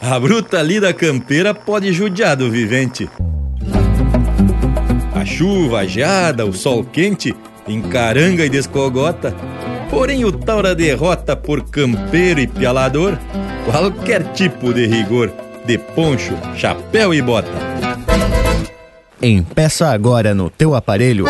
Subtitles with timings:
[0.00, 3.08] A bruta lida campeira pode judiar do vivente.
[5.14, 7.34] A chuva, a geada, o sol quente,
[7.66, 9.34] encaranga e descogota.
[9.90, 13.18] Porém, o tal da derrota por campeiro e pialador,
[13.64, 15.32] qualquer tipo de rigor,
[15.66, 17.50] de poncho, chapéu e bota.
[19.20, 21.26] Empeça agora no teu aparelho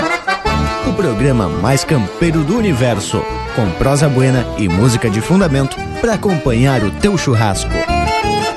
[0.88, 3.22] o programa mais campeiro do universo,
[3.54, 7.70] com prosa buena e música de fundamento para acompanhar o teu churrasco.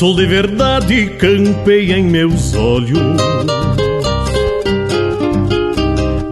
[0.00, 3.20] Sol de verdade campeia em meus olhos.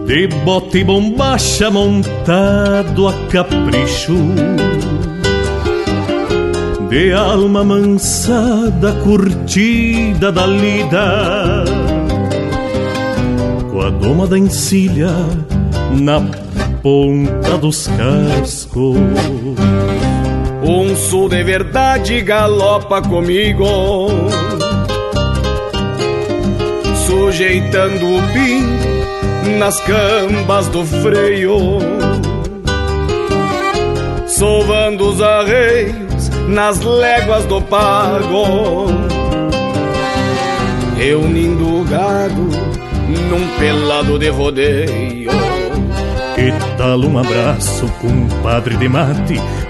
[0.07, 4.17] De bota e bombacha montado a capricho.
[6.89, 11.63] De alma mansada, curtida da lida.
[13.69, 15.13] Com a doma da encilha
[15.91, 16.21] na
[16.81, 18.97] ponta dos cascos.
[20.71, 23.65] Um sul de verdade galopa comigo.
[27.07, 31.79] Sujeitando o pin nas cambas do freio.
[34.27, 38.85] Sovando os arreios nas léguas do pago.
[40.99, 42.47] Reunindo o gado
[43.27, 45.31] num pelado de rodeio.
[46.35, 49.41] Que tal um abraço, compadre de mate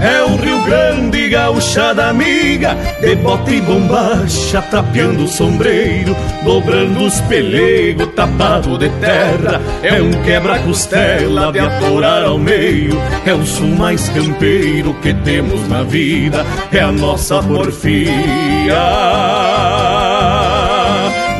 [0.00, 7.20] É o Rio Grande, gauchada amiga, de bota e bombacha, tapeando o sombreiro, dobrando os
[7.22, 9.60] pelegos, tapado de terra.
[9.82, 15.82] É um quebra-costela de atorar ao meio, é o sul mais campeiro que temos na
[15.82, 18.10] vida, é a nossa porfia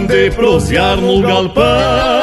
[0.06, 2.19] de prosear no galpão.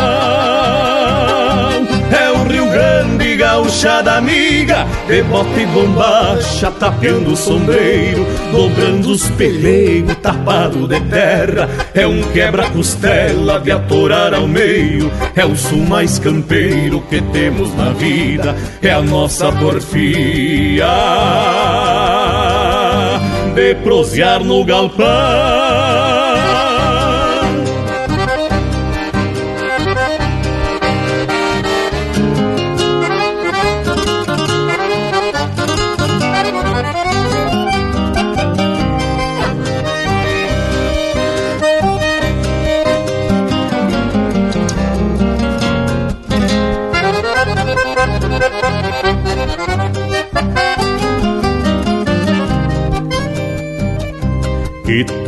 [3.37, 11.69] Gauchada amiga, de bota e bombacha, tapeando o sombreiro, dobrando os pelegos, tapado de terra.
[11.93, 17.91] É um quebra-costela de atorar ao meio, é o sul mais campeiro que temos na
[17.91, 20.87] vida, é a nossa porfia
[23.55, 25.56] de prosear no galpão.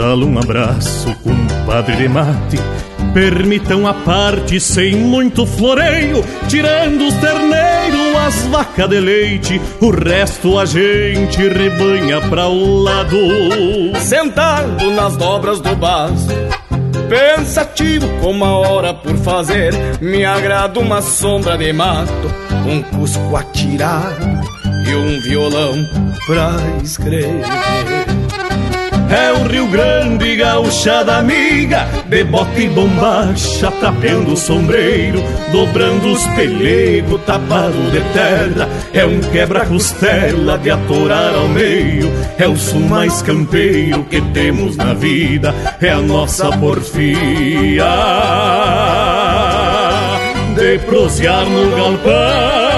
[0.09, 2.57] Tal um abraço, compadre de mate?
[3.13, 10.57] Permitam a parte sem muito floreio, tirando os terneiros, as vacas de leite, o resto
[10.57, 13.19] a gente rebanha pra o lado.
[13.99, 16.33] Sentado nas dobras do baço,
[17.07, 22.33] pensativo com uma hora por fazer, me agrada uma sombra de mato,
[22.65, 24.25] um cusco atirado
[24.88, 25.75] e um violão
[26.25, 27.44] pra escrever.
[29.11, 32.19] É o Rio Grande, gauchada amiga, de
[32.61, 38.69] e bombacha, tapeando o sombreiro, dobrando os pelegos, tapado de terra.
[38.94, 44.94] É um quebra-costela de atorar ao meio, é o sul mais campeiro que temos na
[44.94, 47.85] vida, é a nossa porfia
[50.55, 52.69] de prosear no galpão.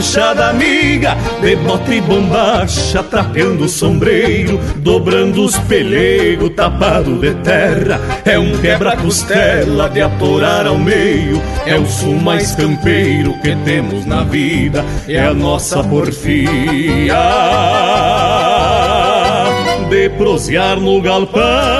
[0.00, 1.14] Gauchada amiga.
[1.42, 8.00] De bota e bombacha, trapeando o sombreiro Dobrando os pelegos, tapado de terra.
[8.24, 11.40] É um quebra-costela de atorar ao meio.
[11.66, 14.84] É o sul mais campeiro que temos na vida.
[15.06, 17.14] É a nossa porfia.
[19.90, 21.79] De prosear no galpão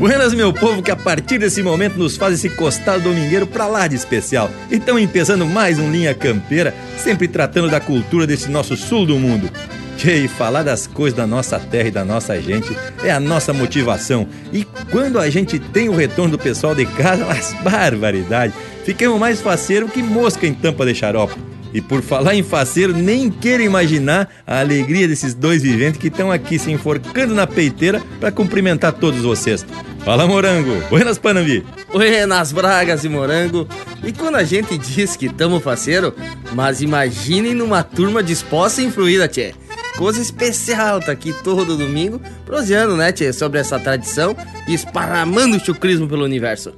[0.00, 3.86] Buenas, meu povo, que a partir desse momento nos faz esse costado domingueiro pra lá
[3.86, 4.50] de especial.
[4.70, 9.18] E estão empezando mais um Linha Campeira, sempre tratando da cultura desse nosso sul do
[9.18, 9.50] mundo.
[10.02, 12.74] E falar das coisas da nossa terra e da nossa gente
[13.04, 14.26] é a nossa motivação.
[14.50, 18.54] E quando a gente tem o retorno do pessoal de casa, mas barbaridade,
[18.86, 21.38] ficamos mais faceiro que mosca em tampa de xarope.
[21.72, 26.30] E por falar em faceiro, nem quero imaginar a alegria desses dois viventes que estão
[26.30, 29.64] aqui se enforcando na peiteira para cumprimentar todos vocês.
[30.04, 30.82] Fala, Morango!
[30.88, 31.64] Buenas, Panambi!
[31.92, 33.68] Buenas, Bragas e Morango!
[34.02, 36.14] E quando a gente diz que tamo faceiro,
[36.54, 39.54] mas imaginem numa turma disposta e influída, tchê.
[39.96, 44.34] Coisa especial tá aqui todo domingo, proseando, né, tchê, sobre essa tradição
[44.66, 46.72] e esparramando chucrismo pelo universo.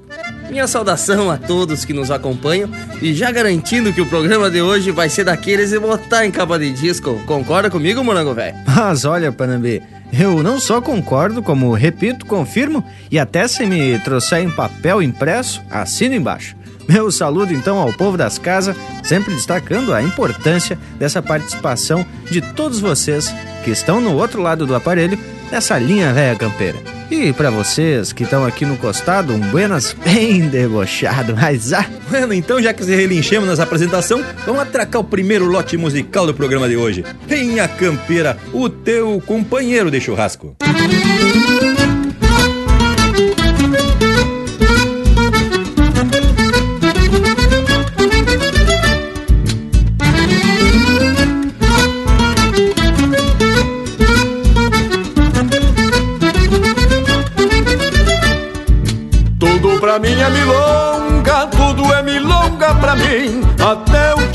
[0.53, 2.69] Minha saudação a todos que nos acompanham
[3.01, 6.59] e já garantindo que o programa de hoje vai ser daqueles de botar em capa
[6.59, 7.19] de disco.
[7.25, 8.55] Concorda comigo, Morango Velho?
[8.69, 9.83] Mas olha, Panambi,
[10.13, 15.63] eu não só concordo, como repito, confirmo e até se me trouxer em papel impresso,
[15.71, 16.55] assino embaixo.
[16.87, 22.79] Meu saludo então ao povo das casas, sempre destacando a importância dessa participação de todos
[22.79, 23.35] vocês
[23.65, 25.19] que estão no outro lado do aparelho
[25.51, 27.02] nessa linha velha campeira.
[27.13, 31.85] E para vocês que estão aqui no costado, um buenas bem debochado, mas ah...
[32.09, 36.33] Bueno, então já que se relinchemos nas apresentações, vamos atracar o primeiro lote musical do
[36.33, 37.05] programa de hoje.
[37.29, 40.57] Linha Campeira, o teu companheiro de churrasco.
[40.63, 41.22] Música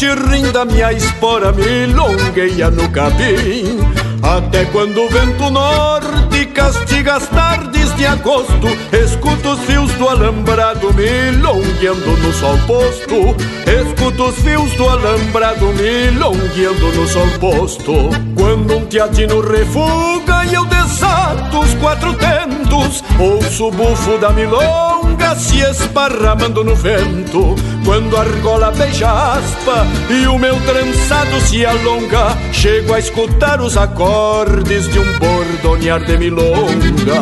[0.08, 3.78] Até o tirrim da minha espora milongueia no capim.
[4.24, 10.94] Até quando o vento norte castiga as tardes de agosto, escuto os fios do alambrado
[10.94, 13.36] milongueando no sol posto.
[13.68, 18.10] Escuto os fios do alambrado milongueando no sol posto.
[18.36, 25.60] Quando um teatino refuga e eu os quatro tentos, ouço o bufo da milonga se
[25.60, 27.56] esparramando no vento.
[27.84, 33.76] Quando a argola beija aspa e o meu trançado se alonga, chego a escutar os
[33.76, 37.22] acordes de um bordonear de milonga.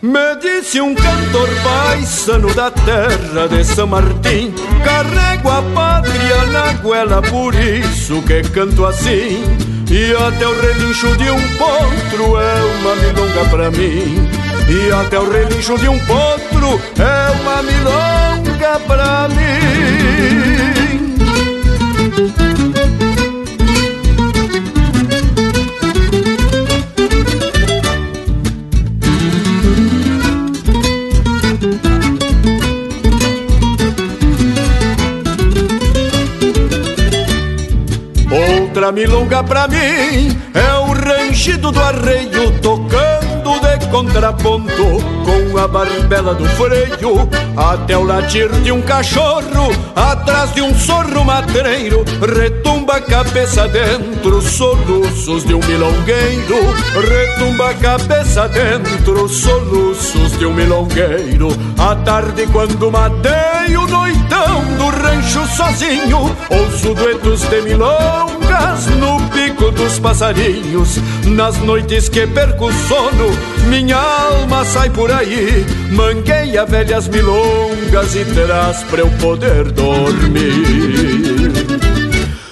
[0.00, 4.54] Me disse um cantor paisano da terra de São Martim
[4.84, 11.30] Carrego a pátria na goela, por isso que canto assim E até o relincho de
[11.30, 14.28] um potro é uma milonga pra mim.
[14.68, 19.58] E até o relincho de um potro é uma milonga pra mim
[38.88, 44.72] Outra milonga pra mim é o rangido do arreio tocando de contraponto
[45.24, 51.22] com a barbela do freio até o latir de um cachorro atrás de um sorro
[51.22, 52.02] matreiro
[52.34, 56.56] retumba a cabeça dentro soluços de um milongueiro
[56.94, 61.48] retumba a cabeça dentro soluços de um milongueiro.
[61.78, 67.60] À tarde quando matei o noitão do rancho sozinho ouço duetos de
[68.98, 73.30] no pico dos passarinhos nas noites que perco o sono
[73.68, 81.48] minha alma sai por aí mangueia velhas milongas e traz pra eu poder dormir.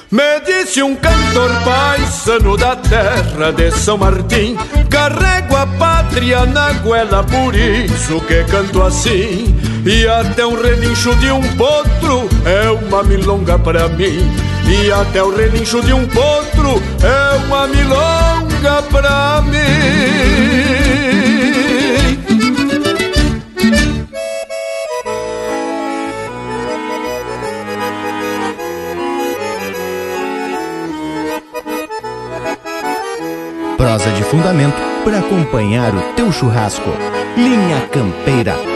[0.09, 4.57] Me disse um cantor paisano da terra de São Martim
[4.89, 11.31] Carrego a pátria na goela, por isso que canto assim E até um relincho de
[11.33, 14.33] um potro é uma milonga pra mim
[14.69, 20.57] E até o relincho de um potro é uma milonga pra mim.
[33.77, 36.91] prosa de fundamento para acompanhar o teu churrasco.
[37.37, 38.76] Linha Campeira.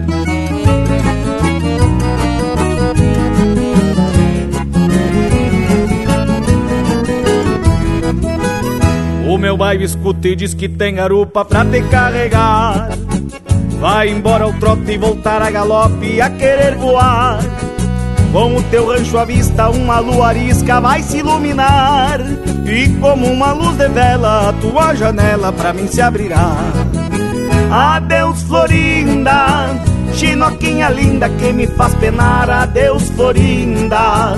[9.71, 12.89] O meu bairro escuta e diz que tem garupa pra te carregar.
[13.79, 17.39] Vai embora o trote e voltar a galope a querer voar.
[18.33, 22.19] Com o teu rancho à vista, uma lua arisca vai se iluminar.
[22.65, 26.53] E como uma luz de vela, a tua janela pra mim se abrirá.
[27.71, 29.69] Adeus, Florinda,
[30.13, 32.49] chinoquinha linda que me faz penar.
[32.49, 34.37] Adeus, Florinda.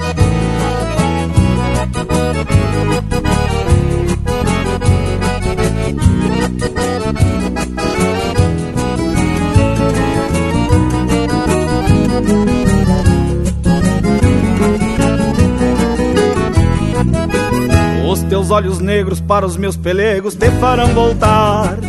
[18.61, 21.79] Olhos negros para os meus pelegos te farão voltar.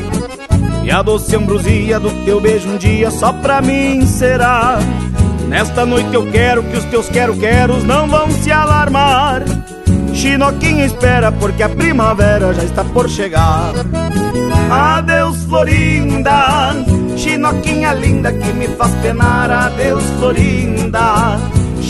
[0.83, 4.79] E a doce ambrosia do teu beijo um dia só pra mim será.
[5.49, 9.45] Nesta noite eu quero que os teus quero-queros não vão se alarmar.
[10.15, 13.75] Chinoquinha espera porque a primavera já está por chegar.
[14.71, 16.75] Adeus, Florinda,
[17.19, 19.51] Chinoquinha linda que me faz penar.
[19.51, 21.39] Adeus, Florinda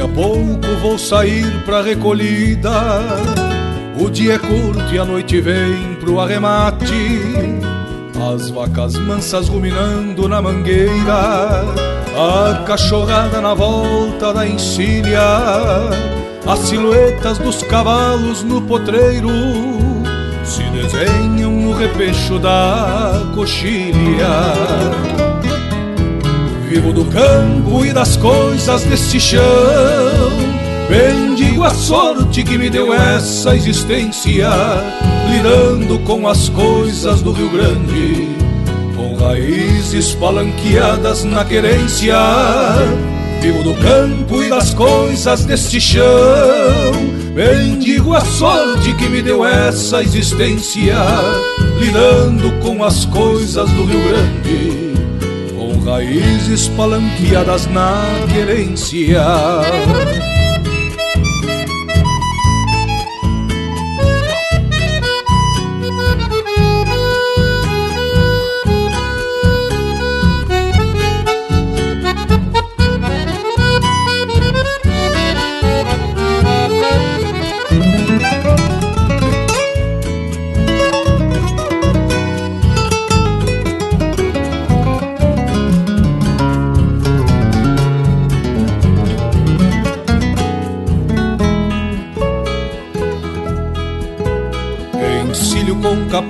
[0.00, 2.70] A pouco vou sair pra recolhida.
[4.00, 6.84] O dia é curto e a noite vem pro arremate.
[8.32, 11.64] As vacas mansas ruminando na mangueira.
[12.16, 15.20] A cachorrada na volta da encilha
[16.44, 19.28] As silhuetas dos cavalos no potreiro.
[20.44, 25.19] Se desenham no repecho da coxilha.
[26.70, 29.42] Vivo do campo e das coisas desse chão,
[30.88, 34.48] bendigo a sorte que me deu essa existência,
[35.28, 38.28] lidando com as coisas do Rio Grande,
[38.94, 42.14] com raízes palanqueadas na querência.
[43.40, 46.04] Vivo do campo e das coisas deste chão.
[47.34, 50.98] Bendigo a sorte que me deu essa existência,
[51.80, 54.89] lidando com as coisas do Rio Grande,
[55.84, 59.22] raízes palanqueadas na querência.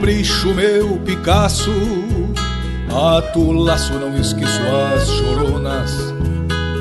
[0.00, 1.70] Capricho meu Picasso.
[2.88, 4.60] Ato laço, não esqueço
[4.94, 6.14] as choronas.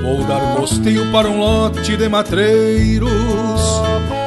[0.01, 3.11] Vou dar gosteio para um lote de matreiros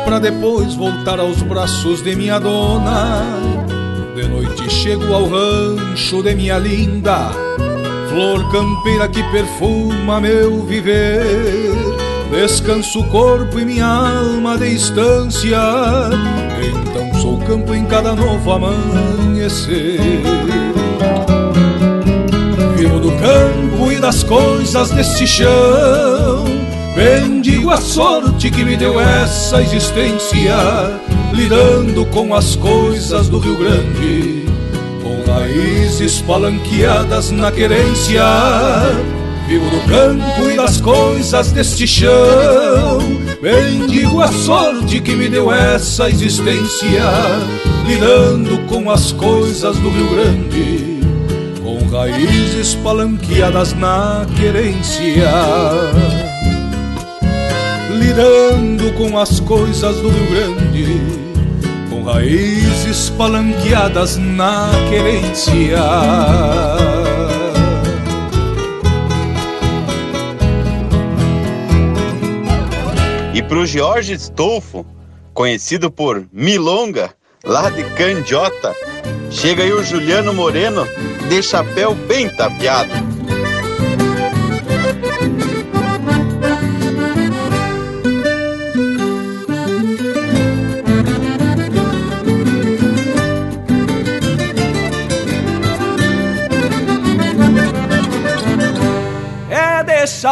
[0.05, 3.23] Pra depois voltar aos braços de minha dona.
[4.15, 7.31] De noite chego ao rancho de minha linda
[8.11, 11.73] Flor campeira que perfuma meu viver.
[12.31, 15.59] Descanso o corpo e minha alma de estância
[17.43, 20.01] campo em cada novo amanhecer.
[22.77, 26.45] Vivo do campo e das coisas deste chão.
[26.95, 30.55] Bendigo a sorte que me deu essa existência
[31.33, 34.45] Lidando com as coisas do Rio Grande
[35.03, 38.23] Com raízes palanqueadas na querência.
[39.49, 46.09] Vivo do campo e das coisas deste chão Bendigo a sorte que me deu essa
[46.09, 47.03] existência
[47.85, 51.01] Lidando com as coisas do Rio Grande
[51.61, 55.29] Com raízes palanqueadas na querência
[57.91, 61.01] Lidando com as coisas do Rio Grande
[61.91, 65.81] Com raízes palanqueadas na querência
[73.53, 74.87] pro Jorge Stolfo,
[75.35, 77.13] conhecido por Milonga,
[77.45, 78.75] lá de Candiota,
[79.31, 80.87] chega aí o Juliano Moreno,
[81.29, 83.12] de chapéu bem tapeado.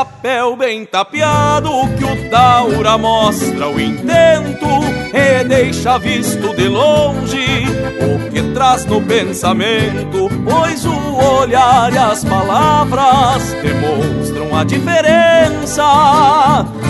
[0.01, 4.67] Chapéu bem tapeado que o Taura mostra o intento
[5.13, 7.67] e deixa visto de longe
[8.01, 15.85] o que traz no pensamento, pois o olhar e as palavras demonstram a diferença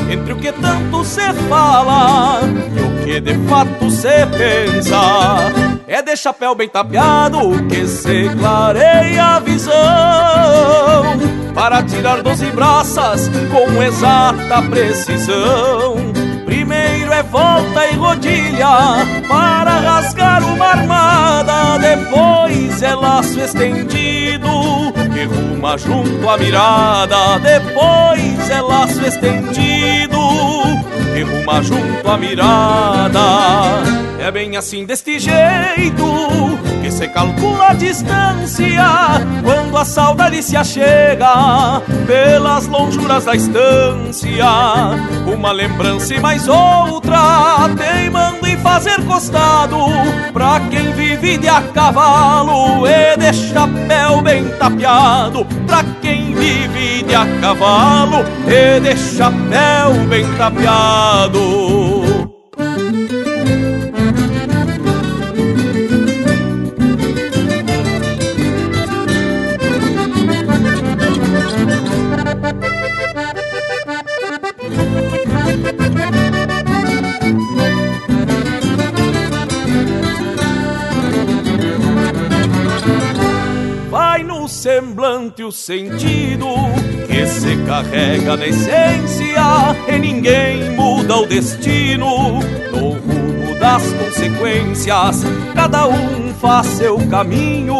[0.08, 5.50] entre o que tanto se fala e o que de fato se pensa.
[5.88, 13.82] É de chapéu bem tapeado que se clareia a visão para tirar doze braças com
[13.82, 15.96] exata precisão.
[16.44, 18.68] Primeiro é volta e rodilha
[19.28, 24.48] para rasgar uma armada, depois é laço estendido
[25.12, 30.59] que ruma junto à mirada, depois é laço estendido
[31.14, 33.20] que ruma junto à mirada.
[34.18, 36.04] É bem assim deste jeito
[36.82, 38.84] que se calcula a distância
[39.42, 44.46] quando a saudade se achega pelas lonjuras da estância.
[45.26, 49.76] Uma lembrança e mais outra teimando fazer costado
[50.32, 55.44] pra quem vive de a cavalo e de chapéu bem tapeado.
[55.66, 61.99] Pra quem vive de a cavalo e de chapéu bem tapeado.
[85.38, 86.46] O sentido
[87.06, 92.40] que se carrega na essência e ninguém muda o destino
[92.72, 95.22] no rumo das consequências.
[95.54, 97.76] Cada um faz seu caminho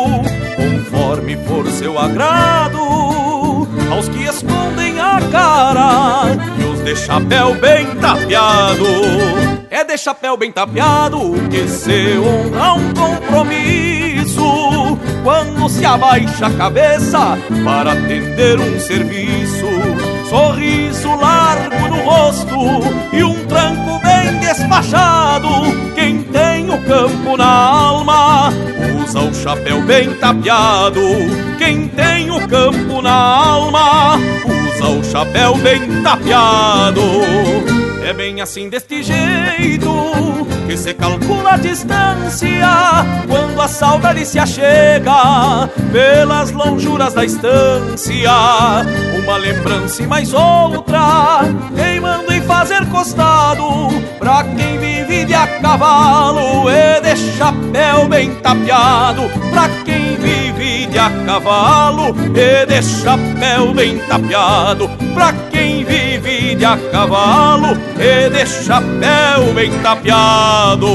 [0.56, 2.78] conforme for seu agrado.
[3.90, 8.86] Aos que escondem a cara e os de chapéu bem tapeado.
[9.68, 13.89] É de chapéu bem tapeado que se honra um compromisso
[15.22, 19.66] quando se abaixa a cabeça para atender um serviço.
[20.28, 22.56] Sorriso largo no rosto
[23.12, 25.48] e um tranco bem despachado.
[25.94, 28.50] Quem tem o campo na alma
[29.02, 31.00] usa o chapéu bem tapeado.
[31.58, 37.02] Quem tem o campo na alma usa o chapéu bem tapeado.
[38.04, 40.39] É bem assim deste jeito
[40.70, 42.68] que se calcula a distância
[43.26, 48.30] quando a saudade se achega pelas lonjuras da estância.
[49.20, 51.40] Uma lembrança e mais outra,
[51.74, 53.64] queimando em fazer costado
[54.20, 59.22] pra quem vive de a cavalo e de chapéu bem tapeado.
[59.50, 64.88] Pra quem vive de a cavalo e de chapéu bem tapeado.
[65.14, 65.32] Pra
[66.60, 70.86] de a cavalo e de chapéu bem tapeado.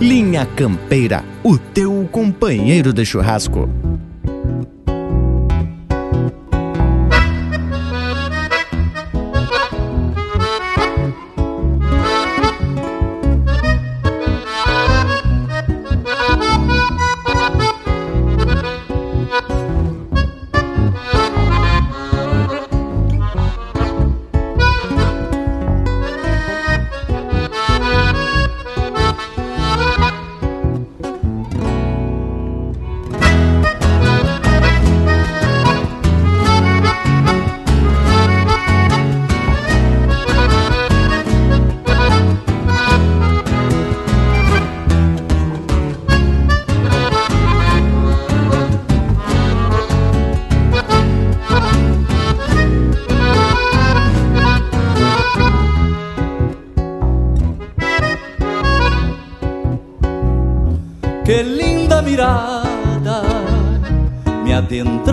[0.00, 3.81] Linha Campeira, o teu companheiro de churrasco.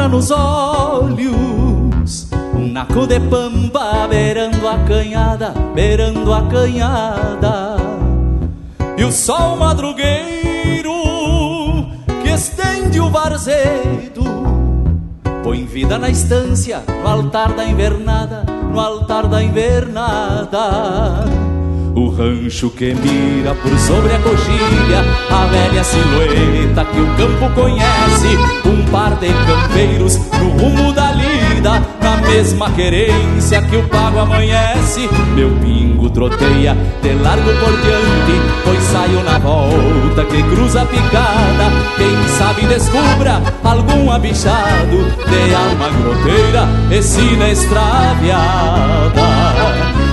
[0.10, 2.30] Nos olhos.
[2.54, 7.78] Um naco de pampa beirando a canhada, beirando a canhada.
[8.98, 10.92] E o sol madrugueiro
[12.22, 14.30] que estende o varzedo
[15.44, 20.60] Põe vida na estância, no altar da invernada, no altar da invernada.
[21.96, 28.86] O rancho que mira por sobre a coxilha velha silhueta que o campo conhece Um
[28.92, 35.10] par de campeiros no rumo da lida Na mesma querência que o pago amanhece.
[35.36, 41.72] Meu pingo troteia de largo por diante Pois saio na volta que cruza a picada.
[41.98, 48.80] Quem sabe descubra algum abichado De alma groteira e sina extraviada.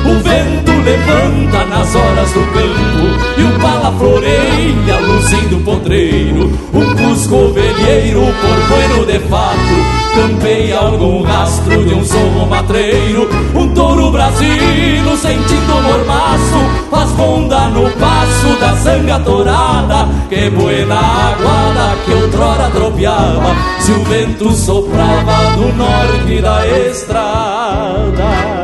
[0.05, 6.53] O vento levanta nas horas do campo E o pala floreia luzindo potreiro.
[6.73, 13.29] Um cusco por bueno de fato Campeia algum rastro de um sorro matreiro.
[13.55, 21.97] Um touro brasino sentindo mormaço Faz ronda no passo da zanga torada Que buena aguada
[22.05, 23.57] que outrora tropeava.
[23.81, 28.56] Se o vento soprava do norte da estrada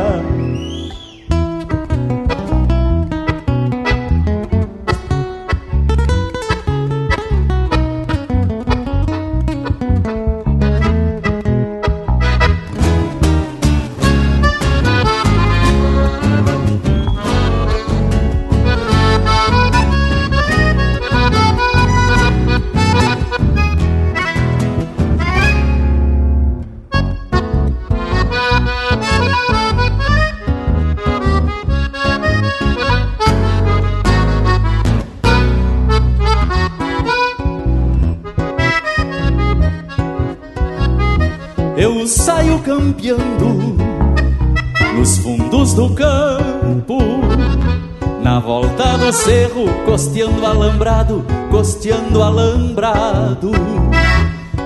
[49.13, 53.51] cerro, costeando alambrado, costeando alambrado.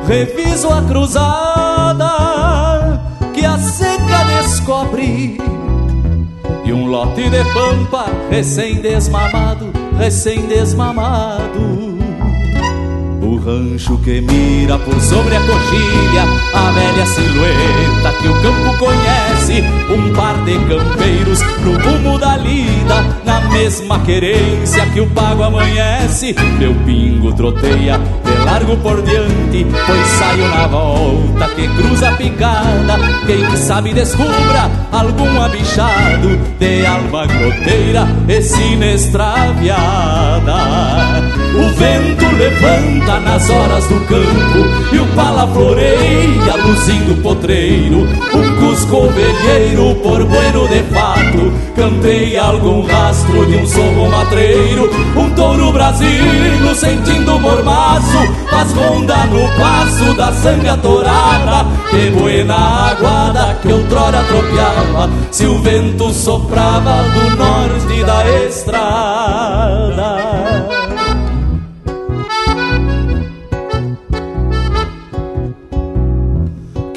[0.08, 2.10] Reviso a cruzada
[3.34, 5.38] que a seca descobre.
[6.64, 11.98] E um lote de pampa recém-desmamado, recém-desmamado
[13.48, 20.14] rancho que mira por sobre a coxilha A velha silhueta que o campo conhece Um
[20.14, 26.36] par de campeiros no rumo da lida Na mesma querência que o pago amanhece.
[26.60, 28.00] Meu pingo troteia
[28.48, 32.98] largo por diante Pois saio na volta que cruza a picada.
[33.26, 40.56] Quem sabe descubra algum abichado De alma groteira e sina extraviada
[41.56, 48.08] O vento levanta na nas horas do campo E o pala floreia luzindo potreiro.
[48.34, 54.90] Um cusco ovelheiro por bueno de fato Cantei algum rastro de um sorro matreiro.
[55.16, 62.56] Um touro brasilo sentindo mormaço Faz ronda no passo da sanga torada Que buena
[62.92, 70.18] aguada que outrora tropeava Se o vento soprava do norte da estrada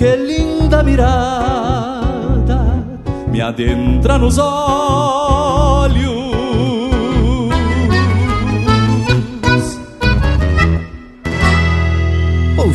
[0.01, 1.61] que linda mirada
[3.31, 6.20] me adentra nos olhos.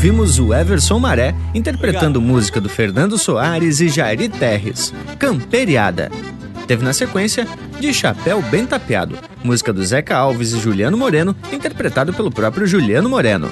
[0.06, 2.36] Ouvimos o Everson Maré interpretando Obrigado.
[2.36, 6.12] música do Fernando Soares e Jairi Terres, Camperiada.
[6.68, 7.48] Teve na sequência
[7.80, 13.10] De Chapéu Bem Tapeado, música do Zeca Alves e Juliano Moreno, interpretado pelo próprio Juliano
[13.10, 13.52] Moreno.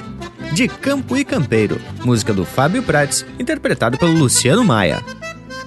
[0.52, 5.02] De Campo e Campeiro, música do Fábio Prates, interpretado pelo Luciano Maia.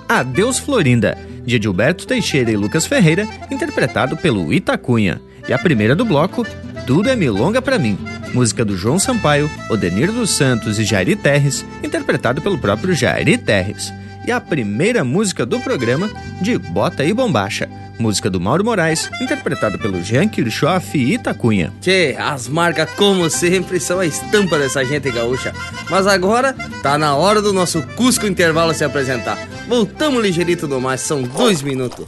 [0.08, 5.22] Adeus Florinda, de Gilberto Teixeira e Lucas Ferreira, interpretado pelo Itacunha.
[5.50, 6.48] E a primeira do bloco,
[6.86, 7.98] Tudo é Milonga para mim,
[8.34, 13.94] música do João Sampaio, Odenir dos Santos e Jairi Terres, interpretado pelo próprio Jairi Terres.
[14.26, 16.10] E a primeira música do programa,
[16.42, 21.74] de Bota e Bombacha, música do Mauro Moraes, interpretado pelo Jean Kirchhoff e Itacunha.
[21.82, 25.54] Tchê, as marcas, como sempre, são a estampa dessa gente gaúcha.
[25.90, 29.38] Mas agora tá na hora do nosso Cusco Intervalo se apresentar.
[29.68, 32.06] Voltamos ligeirito no mais, são dois minutos.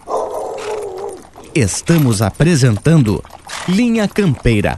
[1.55, 3.23] Estamos apresentando
[3.67, 4.77] Linha Campeira,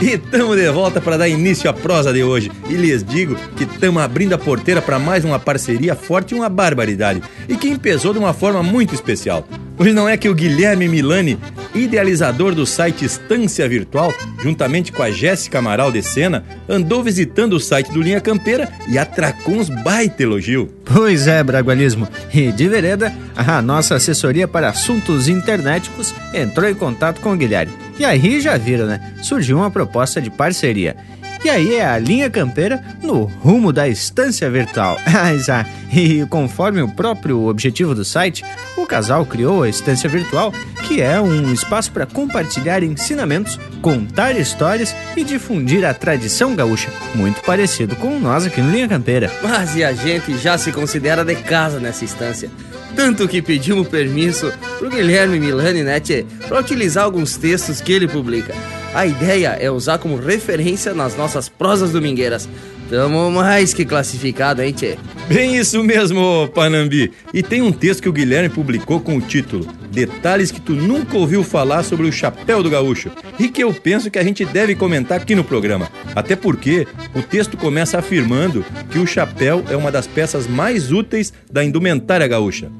[0.00, 2.50] E tamo de volta para dar início à prosa de hoje.
[2.70, 6.48] E lhes digo que estamos abrindo a porteira para mais uma parceria forte e uma
[6.48, 7.22] barbaridade.
[7.46, 9.46] E que empezou de uma forma muito especial.
[9.80, 11.38] Hoje não é que o Guilherme Milani,
[11.74, 14.12] idealizador do site Estância Virtual,
[14.42, 18.98] juntamente com a Jéssica Amaral de Sena, andou visitando o site do Linha Campeira e
[18.98, 20.70] atracou uns baita elogio.
[20.84, 22.06] Pois é, Bragualismo.
[22.30, 27.72] E de vereda, a nossa assessoria para assuntos internéticos entrou em contato com o Guilherme.
[27.98, 29.14] E aí já viram, né?
[29.22, 30.94] Surgiu uma proposta de parceria.
[31.42, 34.98] E aí é a linha campeira no rumo da estância virtual.
[35.06, 38.44] ah, e conforme o próprio objetivo do site,
[38.76, 40.52] o casal criou a estância virtual,
[40.86, 47.40] que é um espaço para compartilhar ensinamentos, contar histórias e difundir a tradição gaúcha, muito
[47.42, 49.32] parecido com nós aqui no Linha Campeira.
[49.42, 52.50] Mas e a gente já se considera de casa nessa instância.
[52.96, 58.08] Tanto que pedimos permisso pro Guilherme Milani, né, tchê, pra utilizar alguns textos que ele
[58.08, 58.54] publica.
[58.92, 62.48] A ideia é usar como referência nas nossas prosas domingueiras.
[62.90, 64.98] Tamo mais que classificado, hein, tchê?
[65.28, 67.12] Bem isso mesmo, Panambi.
[67.32, 71.16] E tem um texto que o Guilherme publicou com o título Detalhes que tu nunca
[71.16, 74.74] ouviu falar sobre o chapéu do gaúcho e que eu penso que a gente deve
[74.74, 75.88] comentar aqui no programa.
[76.16, 81.32] Até porque o texto começa afirmando que o chapéu é uma das peças mais úteis
[81.48, 82.72] da indumentária gaúcha.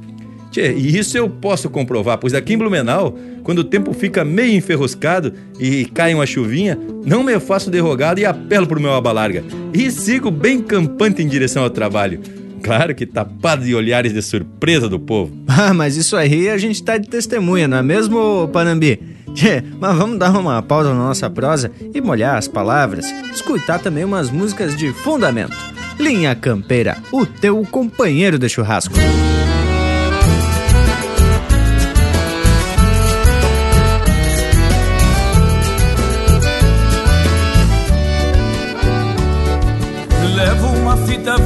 [0.51, 4.57] Tchê, e isso eu posso comprovar, pois aqui em Blumenau, quando o tempo fica meio
[4.57, 9.45] enferruscado e cai uma chuvinha, não me faço derrogado e apelo pro meu aba larga.
[9.73, 12.21] E sigo bem campante em direção ao trabalho.
[12.63, 15.33] Claro que tapado de olhares de surpresa do povo.
[15.61, 18.99] Ah, mas isso aí a gente tá de testemunha, não é mesmo, Panambi?
[19.35, 24.05] Tchê, mas vamos dar uma pausa na nossa prosa e molhar as palavras, escutar também
[24.05, 25.55] umas músicas de fundamento.
[25.99, 28.95] Linha Campeira, o teu companheiro de churrasco.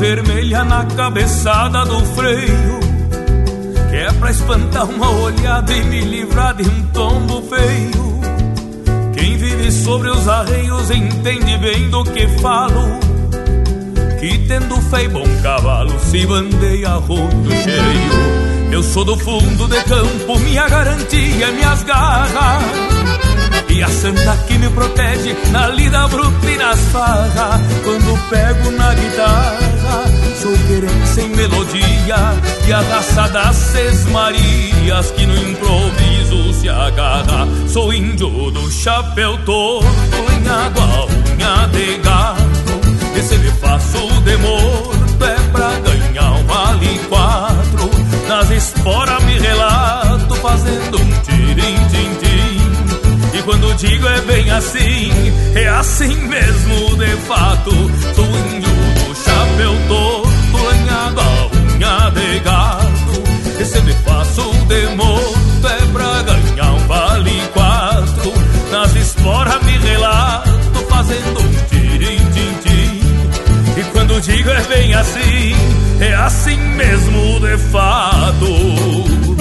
[0.04, 2.78] Vermelha na cabeçada do freio
[3.88, 8.20] Que é pra espantar uma olhada e me livrar de um tombo feio.
[9.14, 12.84] Quem vive sobre os arreios entende bem do que falo
[14.20, 18.72] Que tendo fé e bom cavalo se bandeia rodo cheio.
[18.72, 23.03] Eu sou do fundo de campo, minha garantia, minhas garras
[23.74, 27.60] e a santa que me protege na lida bruta e nas farras.
[27.82, 30.04] Quando pego na guitarra
[30.40, 32.16] Sou querer sem melodia.
[32.66, 37.48] E a raça das seis marias Que no improviso se agarra.
[37.68, 39.88] Sou índio do chapéu torto
[40.28, 42.74] Lenhado a unha de gato.
[43.16, 47.90] E se me faço de morto É pra ganhar um vale quatro.
[48.28, 51.33] Nas esporas me relato Fazendo um tirim-tim-tim
[53.44, 55.10] quando digo é bem assim,
[55.54, 57.70] é assim mesmo de fato.
[58.14, 63.60] Sou índio do chapéu torto, lanhado a unha de gato.
[63.60, 68.32] E se me faço de morto é pra ganhar um vale quatro.
[68.70, 70.50] Nas esporas me relato,
[70.88, 73.00] fazendo um tirim-tim-tim.
[73.78, 75.54] E quando digo é bem assim,
[76.00, 79.33] é assim mesmo de fato.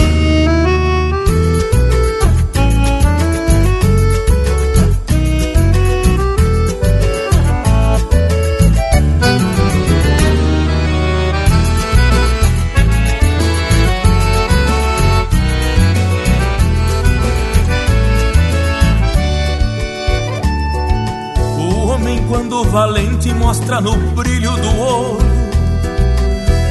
[22.54, 25.34] Nem quando o valente mostra no brilho do olho.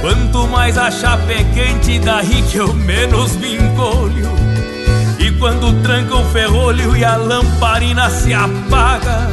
[0.00, 4.30] Quanto mais a chapa é quente, daí que eu menos me encolho.
[5.18, 9.28] E quando tranca o ferrolho e a lamparina se apaga,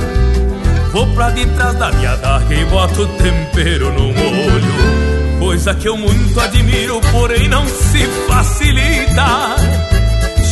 [0.91, 5.39] vou pra detrás da minha daga e boto tempero no molho.
[5.39, 9.55] Coisa que eu muito admiro, porém não se facilita.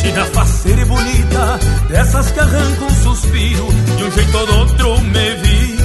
[0.00, 1.58] China faceira e bonita,
[1.88, 5.77] dessas que arrancam um suspiro, de um jeito ou do outro me viro.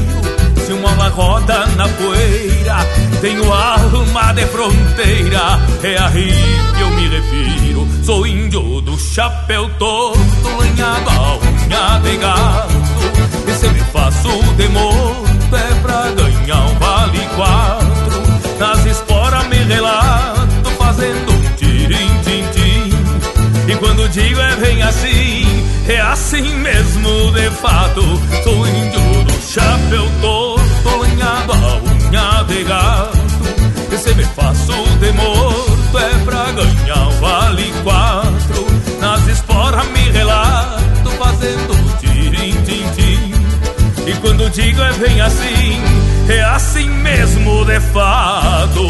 [0.66, 2.78] Se uma roda na poeira,
[3.20, 6.32] tenho alma de fronteira, é aí
[6.76, 7.88] que eu me refiro.
[8.04, 10.18] Sou índio do chapéu todo,
[10.58, 12.74] lanhado a unha de gato,
[13.48, 18.24] e se me faço de morto é pra ganhar um vale quatro.
[18.60, 22.90] Nas esporas me relato, fazendo um tirim-tim-tim.
[23.68, 28.02] E quando digo é bem assim, é assim mesmo de fato.
[28.44, 33.24] Sou índio do chapéu todo, lanhado a unha de gato.
[33.92, 38.66] E se me faço de morto é pra ganhar um vale quatro.
[39.00, 43.34] Nas esporas me relato, fazendo tirim-tim-tim.
[44.08, 45.82] E quando digo é bem assim,
[46.30, 48.88] é assim mesmo de fato.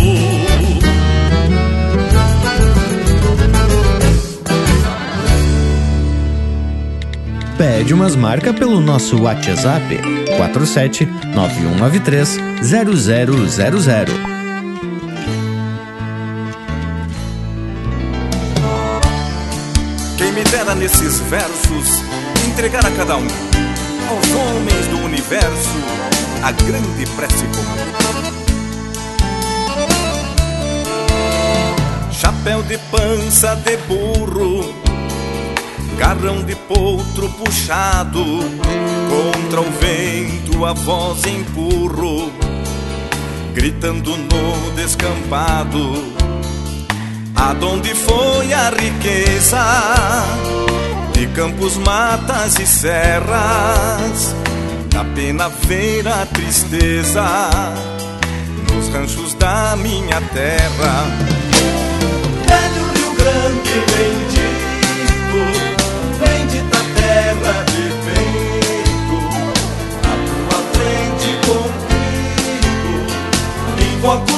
[7.63, 9.97] Pede umas marcas pelo nosso WhatsApp
[10.36, 14.06] 47 9193 0000.
[20.17, 22.04] Quem me dera nesses versos
[22.49, 23.28] entregar a cada um,
[24.10, 25.78] aos homens do universo,
[26.43, 27.78] a grande prece comum.
[32.12, 34.76] Chapéu de pança de burro,
[35.97, 38.23] garrão de potro puxado,
[39.10, 42.32] contra o vento a voz empurro,
[43.54, 46.13] gritando no descampado.
[47.36, 49.60] Aonde foi a riqueza
[51.13, 54.36] de campos, matas e serras?
[54.89, 57.26] Da pena ver a tristeza
[58.71, 61.06] nos ranchos da minha terra.
[62.47, 64.42] Velho Rio Grande bendito,
[74.03, 74.33] comigo,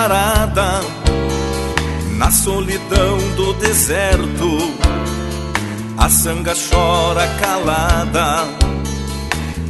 [0.00, 0.80] parada
[2.16, 4.72] na solidão do deserto.
[5.98, 8.48] A sanga chora calada,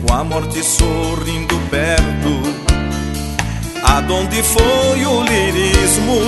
[0.07, 2.33] com a morte sorrindo perto.
[3.83, 6.21] Aonde foi o lirismo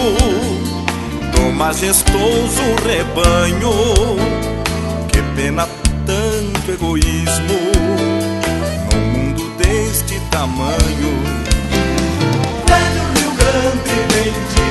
[1.32, 3.72] do majestoso rebanho?
[5.12, 5.68] Que pena
[6.04, 7.58] tanto egoísmo
[8.90, 11.31] num mundo deste tamanho.
[13.92, 14.61] Velho Rio Grande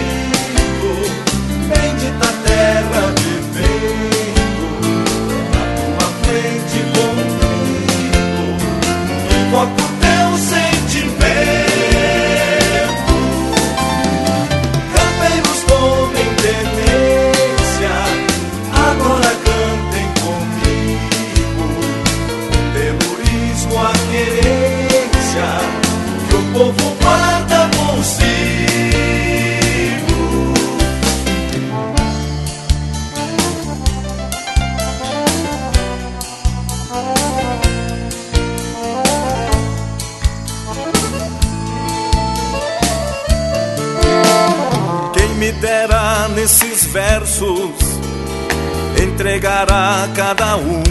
[49.22, 50.82] entregar a cada um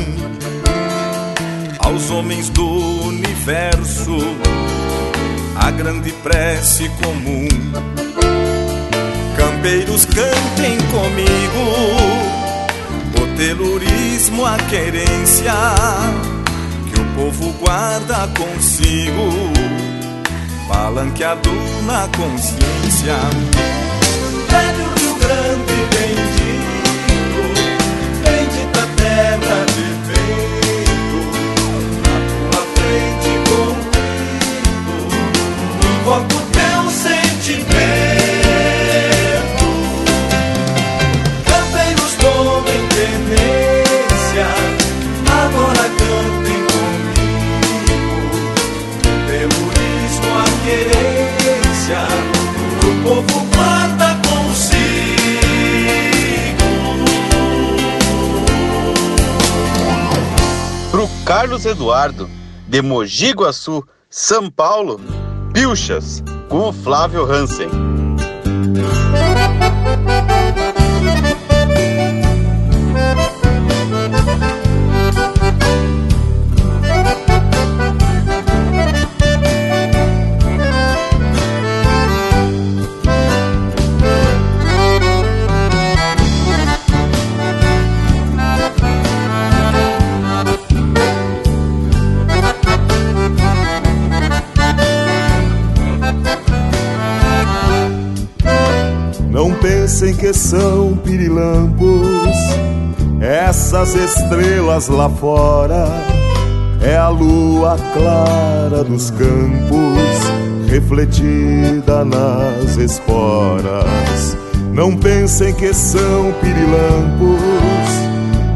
[1.80, 2.64] aos homens do
[3.08, 4.16] universo
[5.56, 7.48] a grande prece comum.
[9.36, 11.58] Campeiros cantem comigo,
[13.20, 15.52] o telurismo, a querência
[16.88, 19.52] que o povo guarda consigo,
[20.68, 21.50] palanqueado
[21.84, 23.16] na consciência.
[53.22, 53.50] povo
[54.28, 55.00] consigo.
[61.24, 62.28] Carlos Eduardo,
[62.66, 65.00] de Mogi Guaçu, São Paulo,
[65.52, 67.68] Pilchas, com o Flávio Hansen.
[100.30, 102.36] Que são pirilampos
[103.20, 105.88] essas estrelas lá fora.
[106.80, 114.36] É a lua clara dos campos refletida nas esporas.
[114.72, 117.42] Não pensem que são pirilampos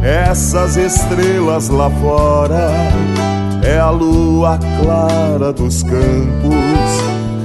[0.00, 2.70] essas estrelas lá fora.
[3.64, 6.94] É a lua clara dos campos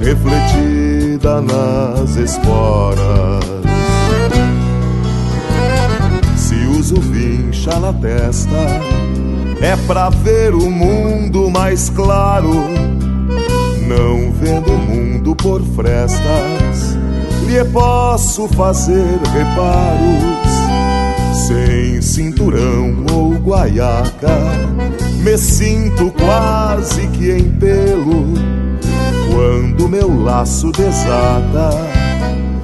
[0.00, 3.69] refletida nas esporas.
[6.92, 8.56] O vincha na testa
[9.60, 12.50] é pra ver o mundo mais claro.
[13.86, 16.96] Não vendo o mundo por frestas,
[17.46, 20.50] lhe posso fazer reparos.
[21.46, 24.38] Sem cinturão ou guaiaca,
[25.22, 28.34] me sinto quase que em pelo.
[29.32, 31.70] Quando meu laço desata,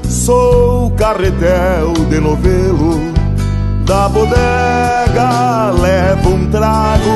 [0.08, 3.15] sou carretel de novelo
[3.86, 7.14] da bodega levo um trago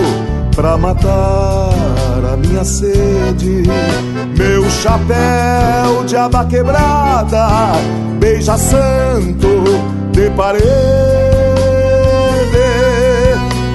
[0.55, 1.73] pra matar
[2.33, 3.65] a minha sede.
[4.39, 7.73] Meu chapéu de aba quebrada
[8.21, 9.65] beija santo
[10.13, 10.71] de parede.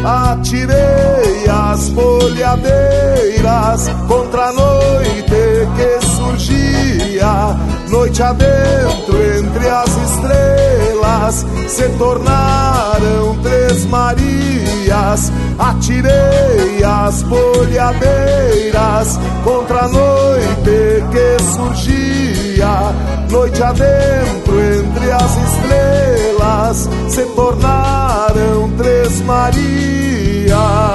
[0.05, 7.57] Atirei as folhadeiras contra a noite que surgia,
[8.05, 15.31] noite adentro entre as estrelas se tornaram três Marias.
[15.57, 22.93] Atirei as bolhadeiras contra a noite que surgia,
[23.31, 30.94] noite adentro entre as estrelas se tornaram três Marias.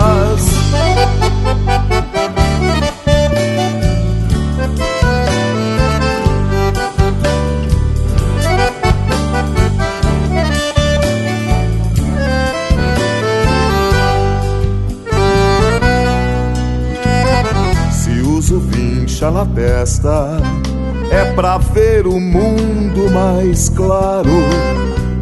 [21.10, 24.30] É pra ver o mundo mais claro.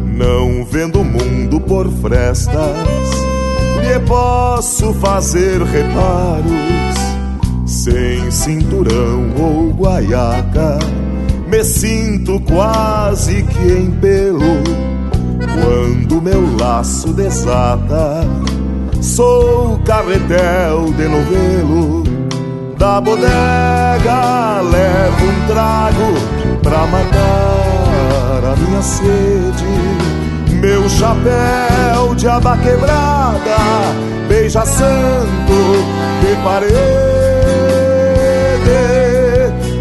[0.03, 2.75] Não vendo o mundo por frestas,
[3.81, 6.49] lhe posso fazer reparos.
[7.65, 10.79] Sem cinturão ou guaiaca,
[11.47, 14.63] me sinto quase que em pelo.
[15.61, 18.21] Quando meu laço desata,
[19.01, 22.08] sou carretel de novelo
[22.79, 26.13] da bodega levo um trago
[26.63, 29.65] pra matar a minha sede.
[30.61, 33.57] Meu chapéu de aba quebrada
[34.29, 35.85] beija santo
[36.21, 36.79] de parede.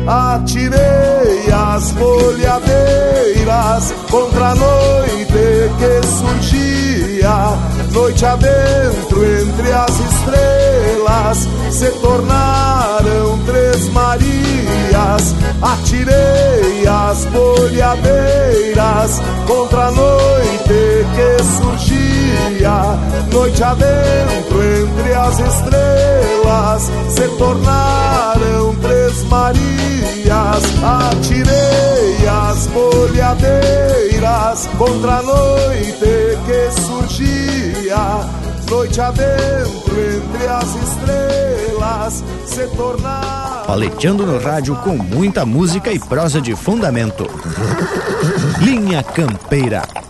[0.06, 7.56] Atirei as folhadeiras contra a noite que surgia,
[7.98, 15.34] noite adentro entre as estrelas se tornaram três Marias.
[15.60, 21.42] Atirei as bolhadeiras contra a noite que
[22.48, 22.98] surgia,
[23.32, 30.62] noite adentro entre as estrelas se tornaram três Marias.
[30.82, 38.26] Atirei as bolhadeiras contra a noite que surgia
[38.70, 43.64] noite adentro entre as estrelas se tornar.
[43.66, 47.26] Paleteando no rádio com muita música e prosa de fundamento.
[48.60, 50.07] Linha Campeira.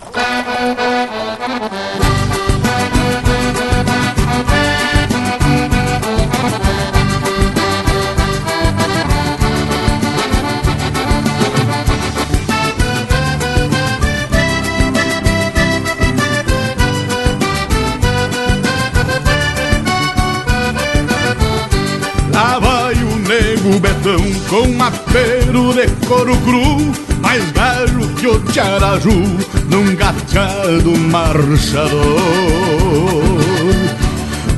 [24.48, 29.22] Com mapeiro de couro cru, mais velho que o tiaraju,
[29.68, 31.90] num gateado marchador.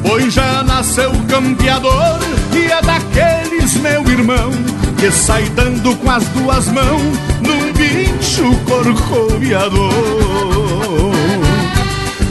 [0.02, 2.20] Pois já nas seu campeador
[2.54, 4.50] e é daqueles, meu irmão,
[4.98, 9.90] que sai dando com as duas mãos num bicho corcoviador.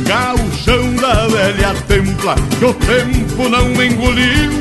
[0.05, 4.51] Gauchão da velha templa, que o tempo não engoliu,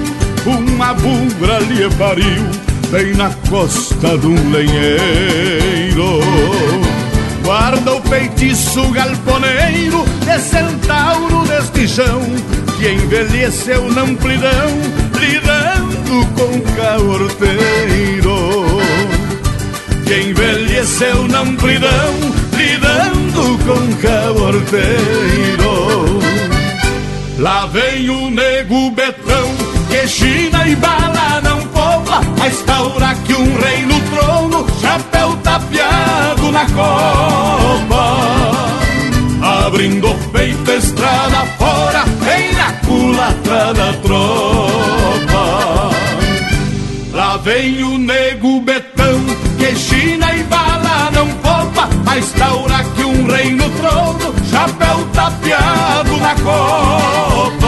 [0.47, 6.21] uma bugra lhe pariu, bem na costa de um lenheiro.
[7.49, 12.21] Guarda o feitiço galponeiro de centauro deste chão
[12.79, 14.69] Que envelheceu na amplidão
[15.19, 18.37] lidando com caorteiro
[20.05, 22.15] Que envelheceu na amplidão
[22.55, 24.99] lidando com caorteiro
[27.39, 31.67] Lá vem o nego betão que China e bala não
[32.41, 38.05] A estaura que um rei no trono Chapéu tapeado na copa.
[39.67, 45.39] Abrindo peito estrada fora Vem na culatra da tropa.
[47.13, 49.21] Lá vem o nego betão
[49.59, 51.89] Que China e bala não poupa.
[52.07, 57.68] A estaura que um rei no trono Chapéu tapeado na copa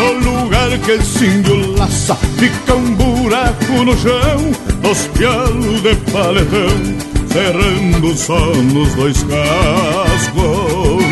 [0.00, 1.42] No lugar que se
[1.76, 11.04] laça Fica um buraco no chão Dos pialos de paletão Cerrando só nos dois cascos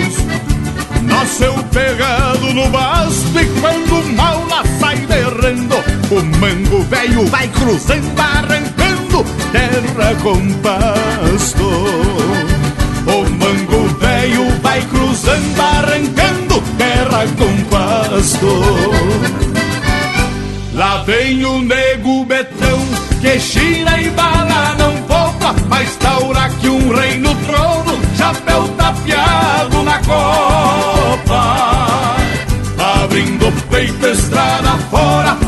[1.03, 5.77] Nasceu pegado no basto E quando o mal lá sai derrando
[6.11, 8.89] O mango velho vai cruzando Arrancando
[9.53, 11.65] terra com pasto.
[13.07, 13.68] O mango
[14.69, 18.63] vai cruzando Arrancando terra com pasto.
[20.75, 22.79] Lá vem o nego betão
[23.21, 29.83] Que China e bala não poupa Mas taura que um rei no trono Chapéu tapeado
[29.83, 31.57] na copa.
[33.03, 35.48] Abrindo o peito, estrada fora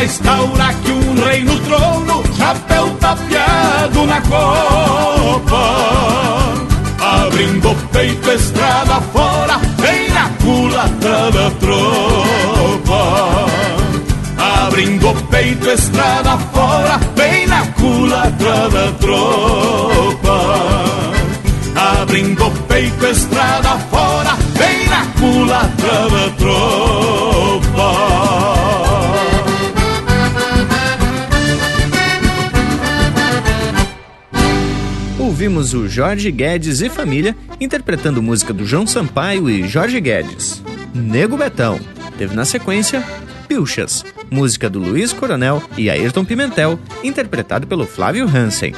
[0.00, 5.60] poupa Mas taura que um rei no trono Chapéu tapeado na copa.
[6.98, 13.00] Abrindo o peito, estrada fora Vem na culatra da tropa.
[14.38, 20.40] Abrindo o peito, estrada fora Vem na culatra da tropa.
[22.00, 27.29] Abrindo o peito, estrada fora Vem na culatra da tropa
[35.40, 40.62] Ouvimos o Jorge Guedes e família interpretando música do João Sampaio e Jorge Guedes.
[40.94, 41.80] Nego Betão.
[42.18, 43.02] Teve na sequência
[43.48, 48.74] Pilchas, música do Luiz Coronel e Ayrton Pimentel, interpretado pelo Flávio Hansen.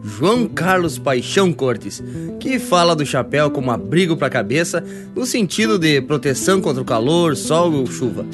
[0.05, 2.03] João Carlos Paixão Cortes,
[2.39, 4.85] que fala do chapéu como abrigo para a cabeça,
[5.15, 8.25] no sentido de proteção contra o calor, sol ou chuva.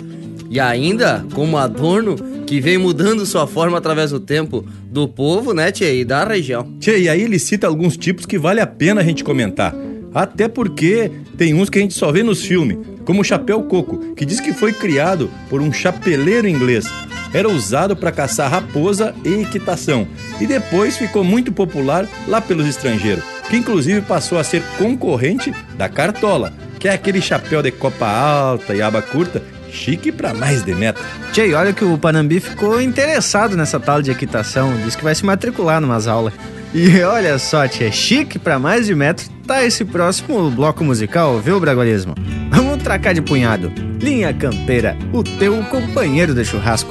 [0.51, 5.73] E ainda como adorno que vem mudando sua forma através do tempo do povo, né,
[5.73, 6.69] tchê, e da região.
[6.79, 9.75] Tchê, e aí ele cita alguns tipos que vale a pena a gente comentar.
[10.15, 14.15] Até porque tem uns que a gente só vê nos filmes, como o chapéu coco,
[14.15, 16.85] que diz que foi criado por um chapeleiro inglês.
[17.33, 20.07] Era usado para caçar raposa e equitação,
[20.41, 25.89] e depois ficou muito popular lá pelos estrangeiros, que inclusive passou a ser concorrente da
[25.89, 29.43] cartola, que é aquele chapéu de copa alta e aba curta
[29.73, 31.01] Chique pra mais de meta.
[31.33, 34.77] Tchê, olha que o Panambi ficou interessado nessa tal de equitação.
[34.85, 36.35] Diz que vai se matricular numas aulas.
[36.75, 41.61] E olha só, tchê, chique pra mais de metro tá esse próximo bloco musical, viu,
[41.61, 42.15] Bragualismo?
[42.49, 43.71] Vamos tracar de punhado.
[44.01, 46.91] Linha Campeira, o teu companheiro de churrasco.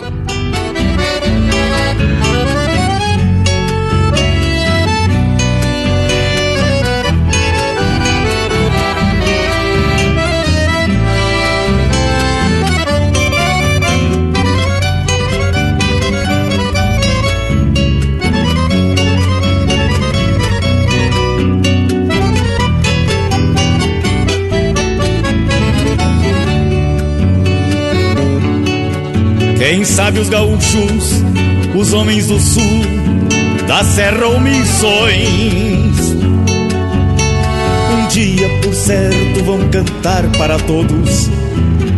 [30.02, 31.24] Quem sabe os gaúchos,
[31.76, 32.82] os homens do sul,
[33.68, 36.16] da serra ou missões.
[37.94, 41.30] Um dia, por certo, vão cantar para todos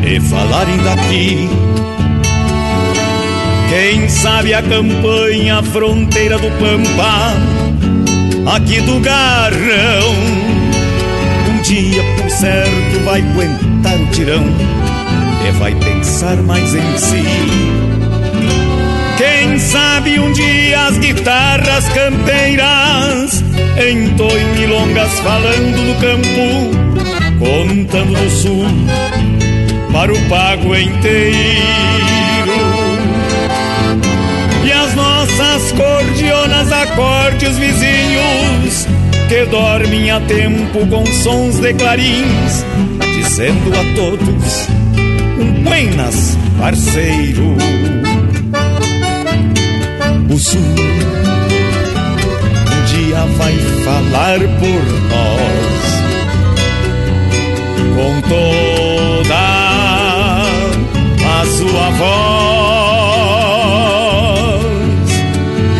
[0.06, 1.50] e falarem daqui.
[3.70, 7.34] Quem sabe a campanha, a fronteira do Pampa,
[8.54, 10.14] aqui do Garrão.
[11.50, 14.44] Um dia, por certo, vai aguentar o tirão
[15.48, 17.73] e vai pensar mais em si.
[19.18, 23.44] Quem sabe um dia as guitarras campeiras
[23.78, 28.66] entoem milongas falando do campo, contando do sul
[29.92, 31.34] para o pago inteiro.
[34.66, 38.88] E as nossas cordionas acorde os vizinhos
[39.30, 42.66] que dormem a tempo com sons de clarins,
[43.16, 44.84] dizendo a todos
[45.64, 47.56] Buenas, parceiro.
[50.34, 50.66] O sul um
[52.86, 53.56] dia vai
[53.86, 55.84] falar por nós
[57.94, 59.44] com toda
[61.24, 62.74] a sua voz.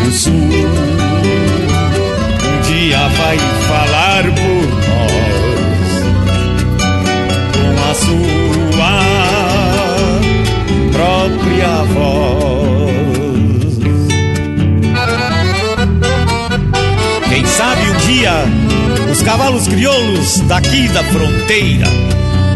[0.06, 0.32] O sul
[2.44, 5.90] um dia vai falar por nós
[7.56, 8.94] com a sua
[10.92, 12.43] própria voz.
[18.24, 18.44] Dia
[19.12, 21.86] os cavalos crioulos daqui da fronteira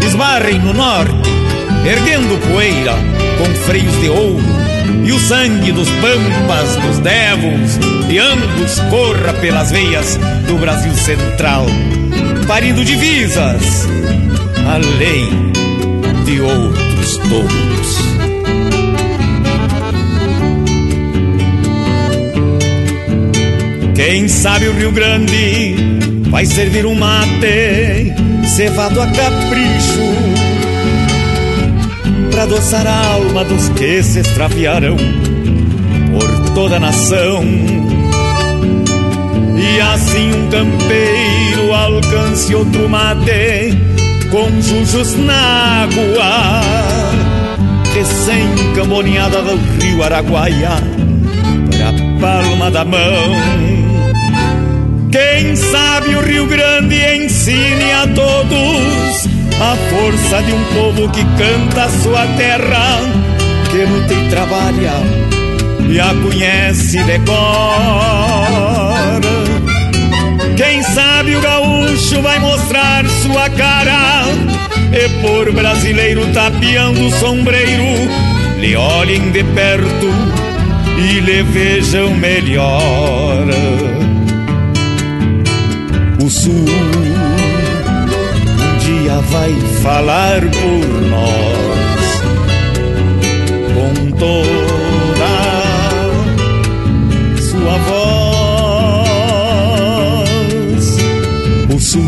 [0.07, 1.29] esbarrem no norte,
[1.87, 2.95] erguendo poeira
[3.37, 4.43] com freios de ouro.
[5.05, 11.67] E o sangue dos pampas, dos devos, de ambos corra pelas veias do Brasil Central,
[12.47, 13.87] parindo divisas,
[14.67, 15.53] além
[16.25, 18.18] de outros touros.
[23.99, 25.75] Quem sabe o Rio Grande
[26.31, 28.15] vai servir um mate
[28.47, 29.99] cevado a capricho
[32.31, 34.97] para adoçar a alma dos que se extraviaram
[36.13, 37.43] por toda a nação.
[39.57, 43.77] E assim um campeiro alcance outro mate
[44.31, 46.61] com jujos na água,
[47.93, 50.77] recém-camboneada do rio Araguaia,
[51.69, 53.88] pra palma da mão.
[55.11, 59.27] Quem sabe o Rio Grande ensine a todos
[59.61, 63.01] a força de um povo que canta a sua terra,
[63.71, 64.93] que luta e trabalha
[65.89, 67.39] e a conhece de cor.
[70.57, 74.25] Quem sabe o gaúcho vai mostrar sua cara
[74.93, 78.11] e por brasileiro tapeando o sombreiro,
[78.61, 80.13] lhe olhem de perto
[80.99, 83.47] e lhe vejam melhor
[86.49, 86.65] o sul
[88.65, 92.23] um dia vai falar por nós
[93.75, 95.33] com toda
[97.41, 98.89] sua voz.
[101.75, 102.03] O sul,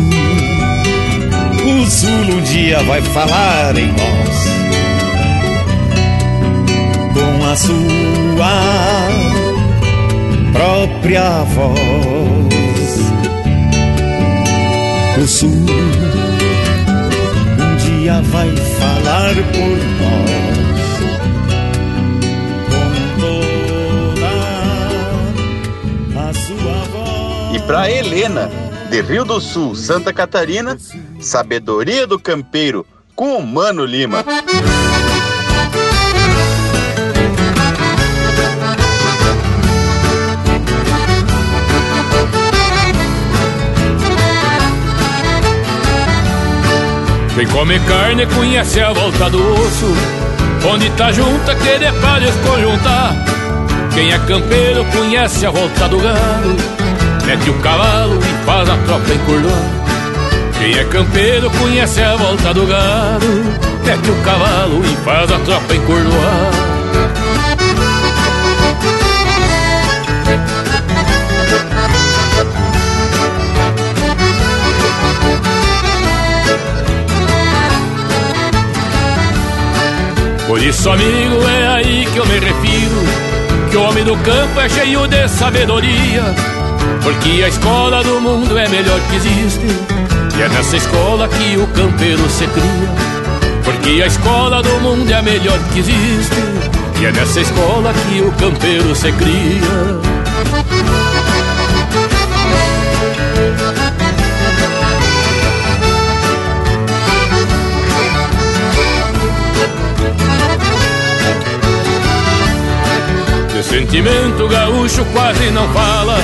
[1.63, 4.47] o Sul um dia vai falar em nós.
[7.13, 8.53] Com a sua
[10.53, 12.60] própria voz.
[15.21, 15.61] O Sul um
[17.77, 20.81] dia vai falar por nós.
[22.71, 22.89] Com
[24.15, 24.31] toda
[26.27, 27.55] a sua voz.
[27.55, 28.49] E pra Helena,
[28.89, 30.75] de Rio do Sul, Santa Catarina,
[31.19, 32.83] Sabedoria do Campeiro,
[33.15, 34.25] com o Mano Lima.
[47.35, 49.95] Quem come carne conhece a volta do osso
[50.69, 53.15] Onde tá junta que de pra desconjuntar
[53.93, 56.55] Quem é campeiro conhece a volta do gado
[57.25, 59.81] Mete o cavalo e faz a tropa encurdoar
[60.61, 63.25] quem é campeiro conhece a volta do gado
[63.83, 66.80] Mete o cavalo e faz a tropa encurdoar
[80.51, 84.67] Por isso, amigo, é aí que eu me refiro Que o homem do campo é
[84.67, 86.23] cheio de sabedoria
[87.01, 89.65] Porque a escola do mundo é melhor que existe
[90.37, 95.13] E é nessa escola que o campeiro se cria Porque a escola do mundo é
[95.13, 96.35] a melhor que existe
[96.99, 100.20] E é nessa escola que o campeiro se cria
[113.71, 116.17] sentimento gaúcho quase não fala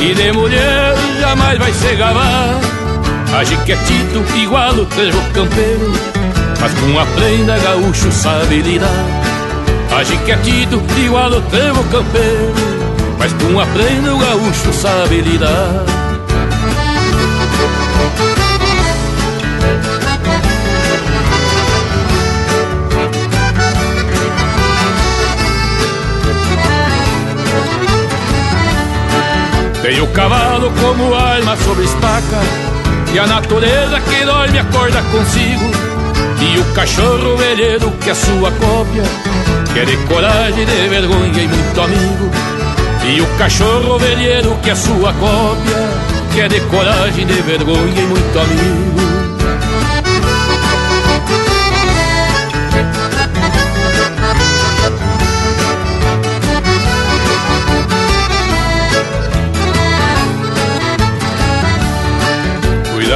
[0.00, 2.60] E de mulher jamais vai se gabar
[3.36, 5.92] Age quietito igual o trevo campeiro
[6.60, 9.04] Mas com a prenda gaúcho sabe lidar.
[9.98, 12.54] Age quietito igual o trevo campeiro
[13.18, 15.95] Mas com a prenda o gaúcho sabe lidar
[29.86, 32.40] Tem o cavalo como arma sobre estaca
[33.14, 35.70] E a natureza que dorme acorda consigo.
[36.40, 39.04] E o cachorro velheiro que é sua cópia
[39.72, 42.30] Que é de coragem, de vergonha e muito amigo.
[43.04, 45.76] E o cachorro velheiro que é sua cópia
[46.34, 49.05] Que é de coragem, de vergonha e muito amigo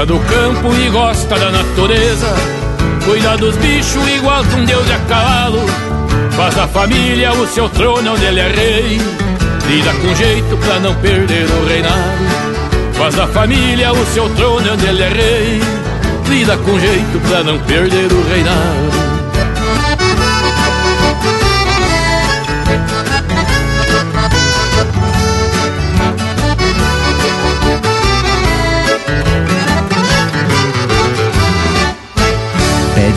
[0.07, 2.35] Do campo e gosta da natureza.
[3.05, 5.61] Cuida dos bichos igual que um deus de a cavalo.
[6.31, 9.01] Faz a família o seu trono onde ele é rei.
[9.69, 12.95] Lida com jeito pra não perder o reinado.
[12.95, 15.61] Faz a família o seu trono onde ele é rei.
[16.29, 19.00] Lida com jeito pra não perder o reinado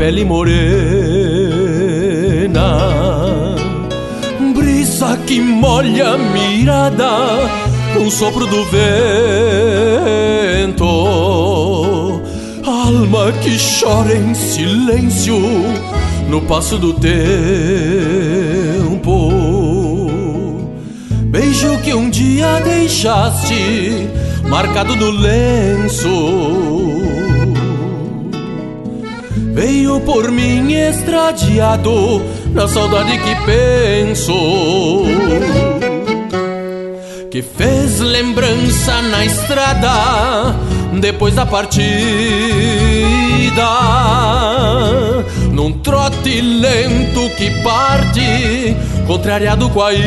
[0.00, 0.48] Pele morena.
[4.56, 7.10] Brisa que molha a mirada,
[8.00, 8.82] um sopro do vento.
[12.64, 15.38] Alma que chora em silêncio
[16.30, 17.10] no passo do tempo.
[21.26, 24.08] Beijo que um dia deixaste
[24.48, 26.89] marcado no lenço.
[29.60, 32.22] Veio por mim estradiado
[32.54, 34.32] na saudade que penso.
[37.30, 40.56] que fez lembrança na estrada
[40.98, 41.76] depois da partida.
[45.52, 48.74] Num trote lento que parte,
[49.06, 50.00] contrariado com a ida.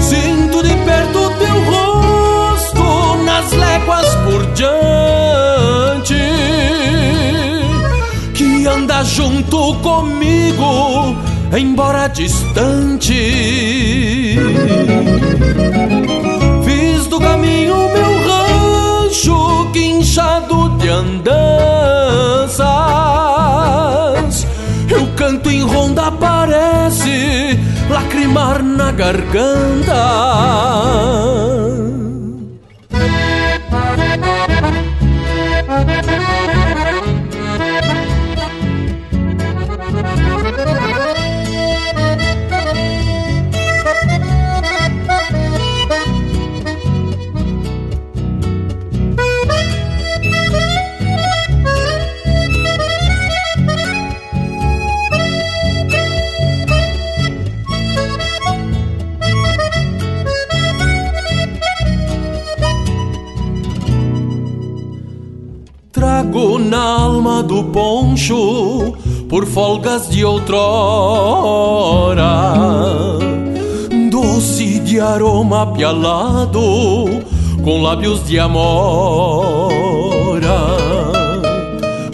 [0.00, 1.07] Sinto de perto
[3.58, 6.14] léguas por diante,
[8.34, 11.16] que anda junto comigo
[11.56, 13.14] embora distante.
[16.64, 21.38] Fiz do caminho meu rancho guinchado de andanças.
[24.88, 27.58] E o canto em ronda parece
[27.90, 29.98] lacrimar na garganta.
[67.42, 68.94] Do poncho
[69.28, 70.64] por folgas de outrora.
[74.10, 76.60] Doce de aroma pialado
[77.62, 79.68] com lábios de amora.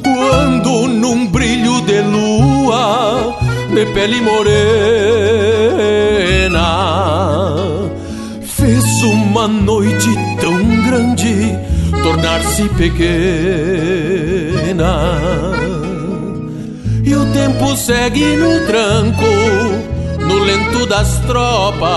[0.03, 3.35] Quando num brilho de lua
[3.75, 4.75] de pele morena
[8.43, 10.09] Fez uma noite
[12.25, 13.13] tornar-se pequena.
[17.05, 19.27] E o tempo segue no tranco
[20.27, 21.93] No lento das tropas.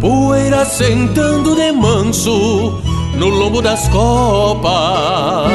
[0.00, 2.82] Poeira sentando de manso
[3.14, 5.52] No lombo das copas.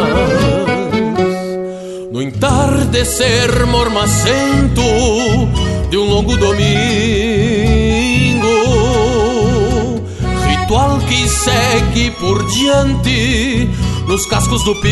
[2.14, 4.82] No entardecer mormacento
[5.90, 7.85] De um longo domingo
[11.00, 13.70] que segue por diante
[14.08, 14.92] nos cascos do pingo.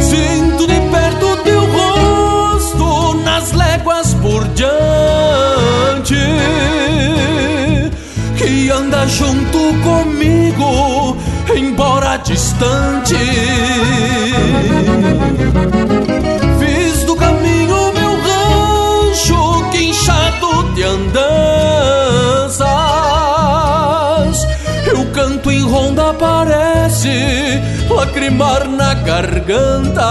[0.00, 6.16] Sinto de perto teu rosto nas léguas por diante,
[8.36, 11.16] que anda junto comigo,
[11.54, 13.16] embora distante.
[26.08, 27.10] Em ronda parece
[27.90, 30.04] lacrimar na garganta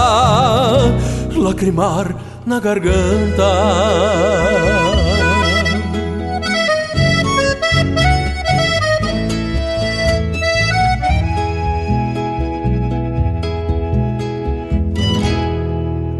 [1.34, 2.14] Lacrimar
[2.46, 3.44] na garganta.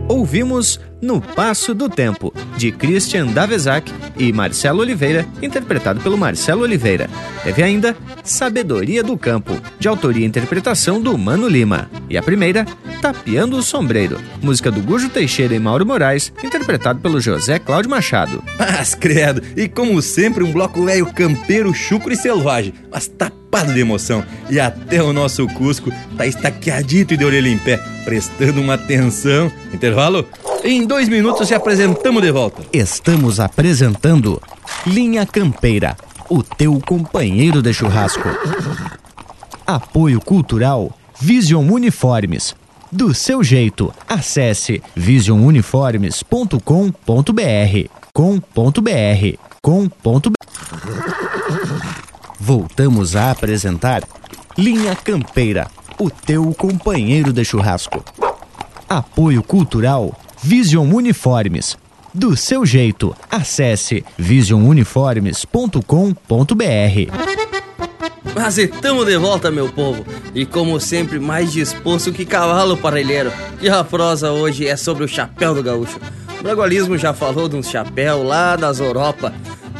[0.08, 7.08] Ouvimos No Passo do Tempo, de Christian Davezac e Marcelo Oliveira, interpretado pelo Marcelo Oliveira.
[7.44, 11.90] Teve ainda Sabedoria do Campo, de autoria e interpretação do Mano Lima.
[12.10, 12.66] E a primeira,
[13.00, 18.42] Tapeando o Sombreiro, música do Gujo Teixeira e Mauro Moraes, interpretado pelo José Cláudio Machado.
[18.58, 23.80] Mas credo, e como sempre, um bloco velho campeiro, chucro e selvagem, mas tapado de
[23.80, 24.24] emoção.
[24.50, 29.50] E até o nosso Cusco tá estaqueadito e de orelha em pé, prestando uma atenção.
[29.72, 30.26] Intervalo?
[30.64, 32.62] Em dois minutos se apresentamos de volta.
[32.72, 34.40] Estamos apresentando
[34.86, 35.96] Linha Campeira,
[36.28, 38.28] o teu companheiro de churrasco.
[39.66, 42.54] Apoio Cultural Vision Uniformes.
[42.90, 46.58] Do seu jeito, acesse visionuniformes.com.br
[48.12, 50.30] com.br com.br
[52.40, 54.02] Voltamos a apresentar
[54.56, 58.02] Linha Campeira, o teu companheiro de churrasco.
[58.88, 61.76] Apoio Cultural Vision Uniformes.
[62.14, 65.84] Do seu jeito, acesse visionuniformes.com.br.
[68.34, 73.32] Mas estamos de volta, meu povo, e como sempre, mais disposto que cavalo parelheiro.
[73.60, 75.98] E a prosa hoje é sobre o chapéu do gaúcho.
[76.38, 79.34] O Bragualismo já falou de um chapéu lá das Europa.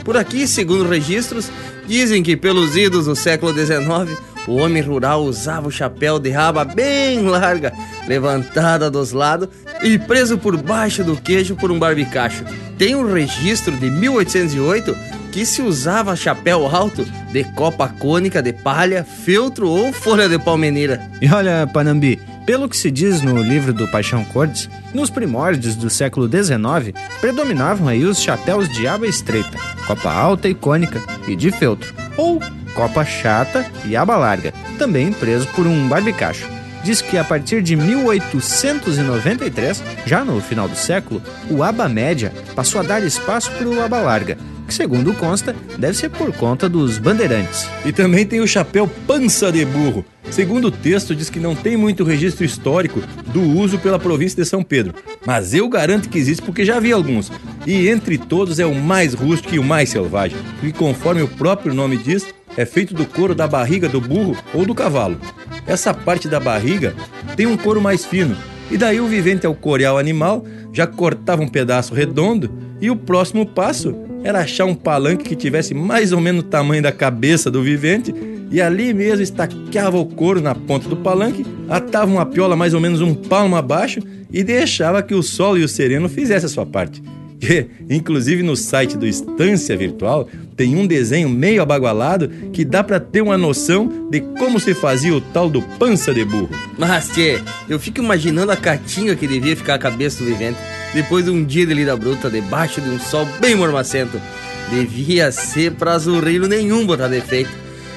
[0.05, 1.51] Por aqui, segundo registros,
[1.87, 6.65] dizem que pelos idos do século XIX, o homem rural usava o chapéu de raba
[6.65, 7.73] bem larga,
[8.07, 9.49] levantada dos lados
[9.83, 12.45] e preso por baixo do queijo por um barbicacho.
[12.77, 14.97] Tem um registro de 1808
[15.31, 21.09] que se usava chapéu alto de copa cônica de palha, feltro ou folha de palmeira.
[21.21, 22.19] E olha, Panambi,
[22.49, 27.87] Pelo que se diz no livro do Paixão Cordes, nos primórdios do século XIX, predominavam
[27.87, 32.41] aí os chapéus de aba estreita, copa alta e cônica e de feltro, ou
[32.75, 36.59] copa chata e aba larga, também preso por um barbicacho
[36.89, 42.81] diz que a partir de 1893, já no final do século, o aba média passou
[42.81, 46.99] a dar espaço para o aba larga, que segundo consta, deve ser por conta dos
[46.99, 47.69] bandeirantes.
[47.85, 50.05] E também tem o chapéu pança de burro.
[50.31, 54.49] Segundo o texto, diz que não tem muito registro histórico do uso pela província de
[54.49, 54.95] São Pedro,
[55.25, 57.33] mas eu garanto que existe porque já vi alguns.
[57.67, 61.73] E entre todos é o mais rústico e o mais selvagem, e conforme o próprio
[61.73, 62.27] nome diz,
[62.59, 65.17] é feito do couro da barriga do burro ou do cavalo.
[65.65, 66.93] Essa parte da barriga
[67.37, 68.37] tem um couro mais fino,
[68.69, 72.51] e daí o vivente ao corear o animal já cortava um pedaço redondo
[72.81, 73.95] e o próximo passo
[74.25, 78.13] era achar um palanque que tivesse mais ou menos o tamanho da cabeça do vivente
[78.51, 82.81] e ali mesmo estaqueava o couro na ponta do palanque, atava uma piola mais ou
[82.81, 84.01] menos um palmo abaixo
[84.33, 87.01] e deixava que o solo e o sereno fizessem a sua parte.
[87.39, 90.29] Que, inclusive no site do Estância Virtual
[90.59, 95.15] tem um desenho meio abagualado que dá para ter uma noção de como se fazia
[95.15, 96.51] o tal do pança de burro.
[96.77, 100.59] Mas, tchê, eu fico imaginando a catinga que devia ficar a cabeça do vivente
[100.93, 104.21] depois de um dia de lida bruta debaixo de um sol bem mormacento.
[104.69, 107.51] Devia ser pra azurrilho nenhum botar defeito.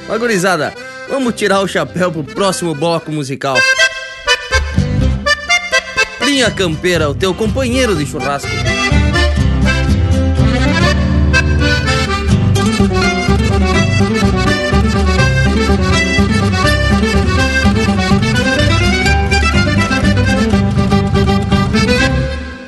[0.07, 0.71] Mas, gurizada,
[1.09, 3.57] vamos tirar o chapéu pro próximo bloco musical.
[6.23, 8.70] Linha Campeira, o teu companheiro de churrasco.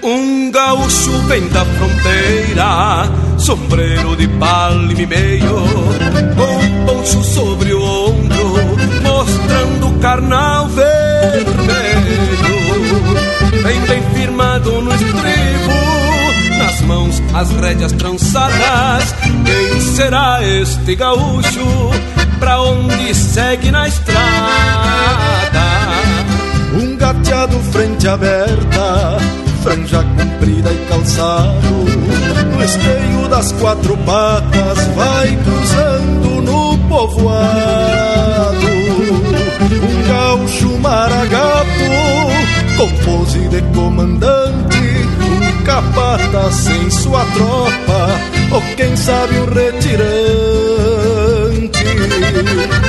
[0.03, 5.63] Um gaúcho vem da fronteira, sombreiro de palme meio,
[6.35, 8.53] com poncho sobre o ombro,
[9.01, 11.53] mostrando carnal vermelho.
[13.63, 15.73] Vem bem firmado no estribo,
[16.59, 19.15] nas mãos as rédeas trançadas.
[19.93, 21.91] Será este gaúcho?
[22.39, 24.23] Pra onde segue na estrada?
[26.73, 29.17] Um gateado frente aberta,
[29.61, 31.69] franja comprida e calçado.
[32.55, 38.67] No esteio das quatro patas, vai cruzando no povoado.
[39.77, 41.67] Um gaúcho maragato,
[42.77, 44.79] com pose de comandante.
[45.21, 50.23] Um capata sem sua tropa, ou quem sabe um retirante.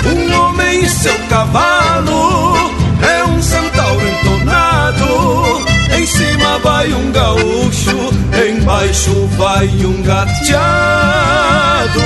[0.07, 2.55] Um homem e seu cavalo
[3.03, 5.65] é um centauro entonado.
[5.97, 8.11] Em cima vai um gaúcho,
[8.49, 12.01] embaixo vai um gateado.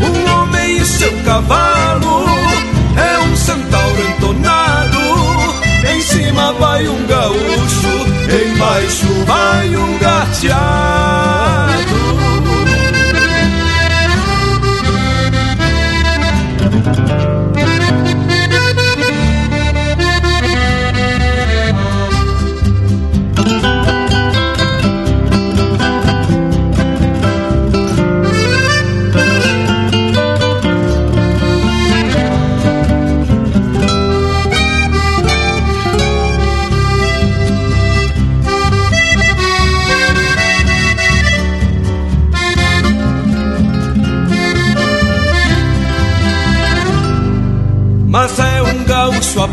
[0.00, 2.24] Um homem e seu cavalo
[2.96, 4.98] é um centauro entonado.
[5.90, 11.77] Em cima vai um gaúcho, embaixo vai um gateado.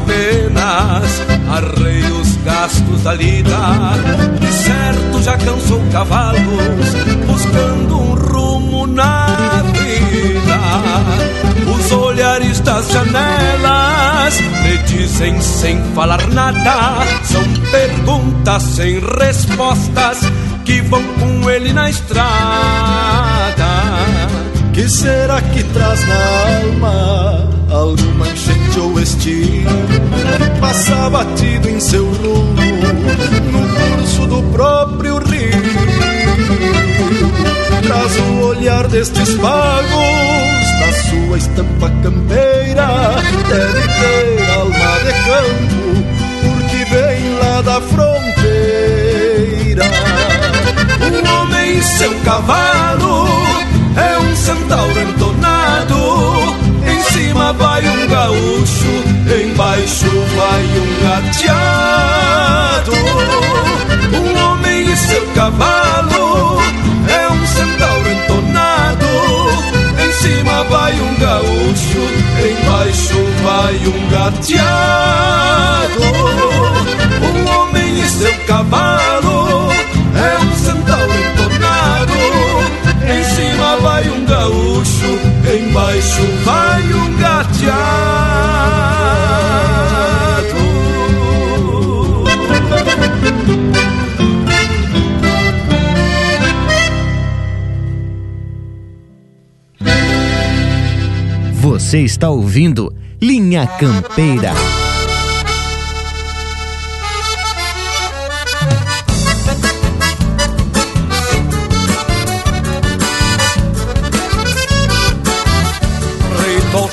[0.06, 1.22] Apenas.
[1.50, 3.58] Arrei os gastos da lida,
[4.40, 6.42] de certo já cansou cavalos,
[7.28, 9.28] buscando um rumo na
[9.74, 10.60] vida.
[11.76, 20.20] Os olhares das janelas me dizem sem falar nada, são perguntas sem respostas
[20.66, 22.26] que vão com ele na estrada.
[24.74, 29.70] Que será que traz na alma alguma enchente ou estio?
[30.60, 32.56] Passa batido em seu rumo,
[33.52, 33.68] no
[33.98, 35.52] curso do próprio rio.
[37.84, 43.16] Traz o olhar destes pagos, na sua estampa campeira.
[43.50, 45.86] Deve ter alma de campo,
[46.44, 48.26] porque vem lá da fronteira.
[51.02, 53.28] Um homem e seu cavalo
[53.96, 55.35] é um centauro entonado.
[57.46, 58.90] Cima vai um gaúcho,
[59.44, 62.92] embaixo vai um gateado.
[64.18, 66.60] Um homem e seu cavalo
[67.08, 69.06] é um centauro entonado.
[70.04, 72.00] Em cima vai um gaúcho,
[72.42, 75.46] embaixo vai um gateado.
[78.26, 79.45] seu cavalo
[85.58, 88.06] embaixo vai um gateado.
[101.54, 104.54] Você está ouvindo Linha Campeira.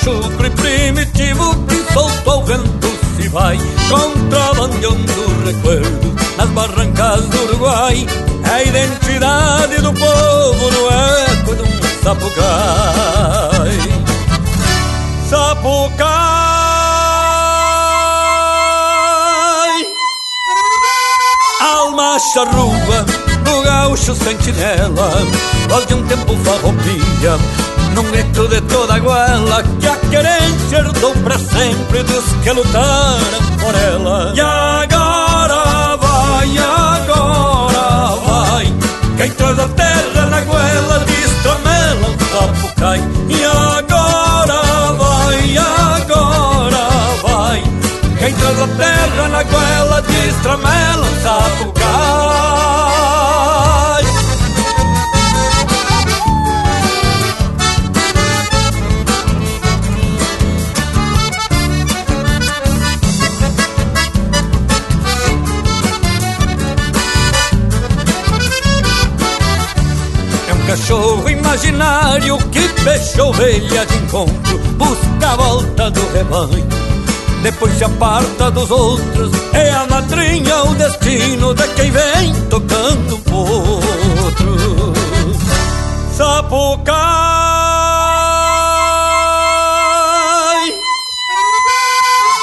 [0.02, 8.06] Chucro e primitivo que soltou ao vento se vai Contrabandeando recuerdo nas barrancas do Uruguai.
[8.50, 13.78] A identidade do povo no eco de um sapucai.
[15.28, 16.12] Sapucai!
[21.60, 23.06] Alma charrua
[23.44, 25.10] do gaúcho sentinela
[25.68, 27.38] Voz de um tempo farroupilha
[27.94, 33.42] num grito de toda a goela Que a querência herdou pra sempre dos que lutaram
[33.60, 38.74] por ela E agora vai, agora vai
[39.16, 46.88] Quem traz a terra na goela destramela um sapo cai E agora vai, agora
[47.22, 47.62] vai
[48.18, 51.81] Quem traz a terra na goela destramela um sapo cai
[71.82, 76.66] imaginário que fechou ovelha de encontro, busca a volta do rebanho.
[77.42, 84.92] Depois se aparta dos outros, é a madrinha o destino de quem vem tocando potro.
[86.16, 86.92] Sapucai,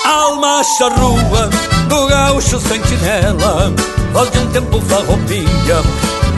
[0.05, 1.49] alma charrua
[1.87, 3.73] do gaúcho sentinela,
[4.11, 5.81] voz de um tempo farroupilha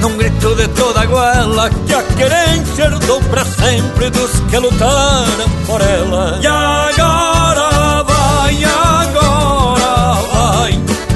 [0.02, 5.50] num grito de toda a goela que a querência herdou para sempre dos que lutaram
[5.68, 6.40] por ela.
[6.42, 10.72] E agora vai, agora vai,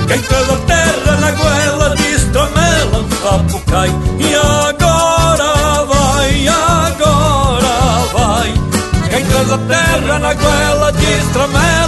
[0.07, 3.89] quem traz a terra na goela destramela um sapo cai.
[4.19, 7.73] E agora vai, agora
[8.13, 8.53] vai,
[9.09, 11.84] quem traz a terra na goela destramela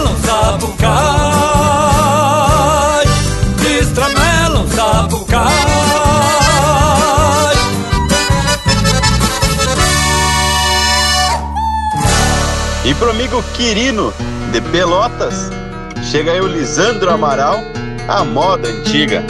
[12.97, 14.13] pro amigo Quirino,
[14.51, 15.49] de Pelotas,
[16.11, 17.63] chega aí o Lisandro Amaral,
[18.07, 19.23] a moda antiga.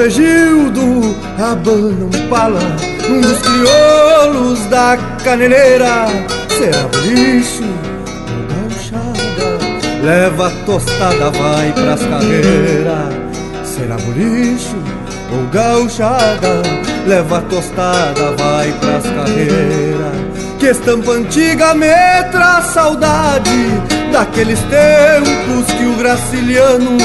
[0.00, 2.60] Seu Lovegildo abana um pala
[3.10, 6.06] Um dos crioulos da caneleira.
[6.48, 7.64] Será bolicho
[8.32, 9.58] ou gauchada
[10.02, 13.14] Leva a tostada, vai pras carreiras.
[13.64, 14.76] Será bolicho
[15.32, 16.62] ou gauchada?
[17.06, 20.58] Leva a tostada, vai pras carreiras.
[20.58, 21.88] Que estampa antiga me
[22.32, 23.50] traz saudade
[24.12, 26.96] Daqueles tempos que o graciliano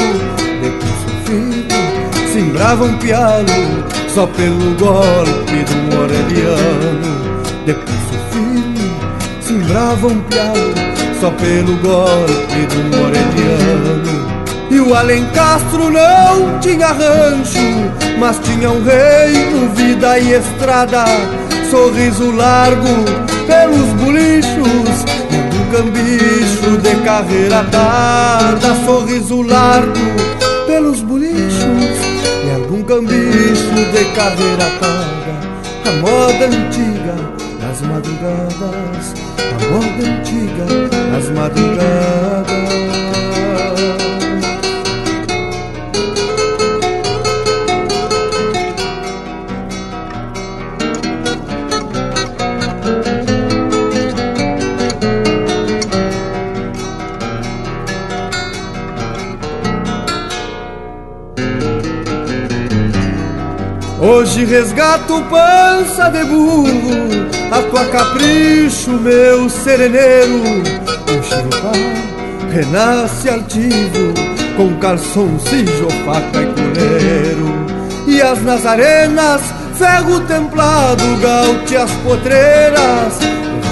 [0.61, 2.04] Depois o filho
[2.35, 2.97] Simbrava um
[4.13, 7.41] só pelo golpe do moreliano.
[7.65, 8.91] Depois o filho
[9.39, 10.21] simbrava um
[11.21, 14.27] só pelo golpe do moreliano.
[14.69, 21.05] E o Alencastro não tinha rancho, mas tinha um reino, vida e estrada.
[21.71, 23.05] Sorriso largo
[23.47, 28.75] pelos bolichos e um cambicho de carreira tarda.
[28.85, 29.93] Sorriso largo
[30.67, 31.24] pelos bolichos
[32.87, 35.35] cambicho de carreira paga,
[35.85, 37.15] a moda antiga
[37.59, 40.65] das madrugadas, a moda antiga
[41.11, 42.65] das madrugadas.
[64.35, 66.67] Hoje resgato pança de burro,
[67.49, 70.41] a tua capricho, meu sereneiro.
[71.07, 71.71] O chirupá
[72.51, 74.13] renasce altivo,
[74.57, 77.47] com calçoncillo, faca e coleiro.
[78.07, 79.41] E as nazarenas,
[79.75, 83.17] ferro templado, gaute as potreiras,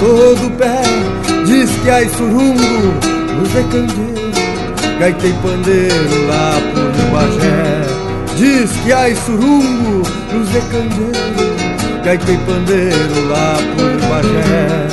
[0.00, 0.80] todo pé,
[1.44, 2.94] diz que há surungo,
[3.36, 7.93] luz de candeeiro, gaita e pandeiro lá por Bagé.
[8.36, 10.02] Diz que há surungo,
[10.32, 14.88] luz de candeeiro, gaita e pandeiro lá por Bagé.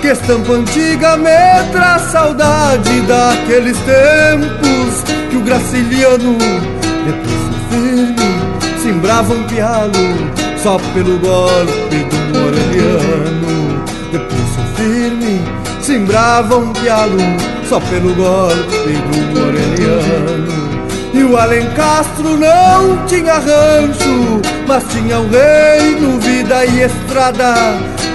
[0.00, 6.38] Que estampa antiga me traz saudade daqueles tempos que o graciliano,
[7.04, 9.92] depois firme, simbrava um pialo
[10.62, 13.84] só pelo golpe do moreliano.
[14.12, 15.40] Depois firme,
[15.80, 17.18] simbrava um pialo
[17.68, 20.57] só pelo golpe do moreliano.
[21.12, 27.54] E o Alencastro não tinha rancho, mas tinha um reino, vida e estrada.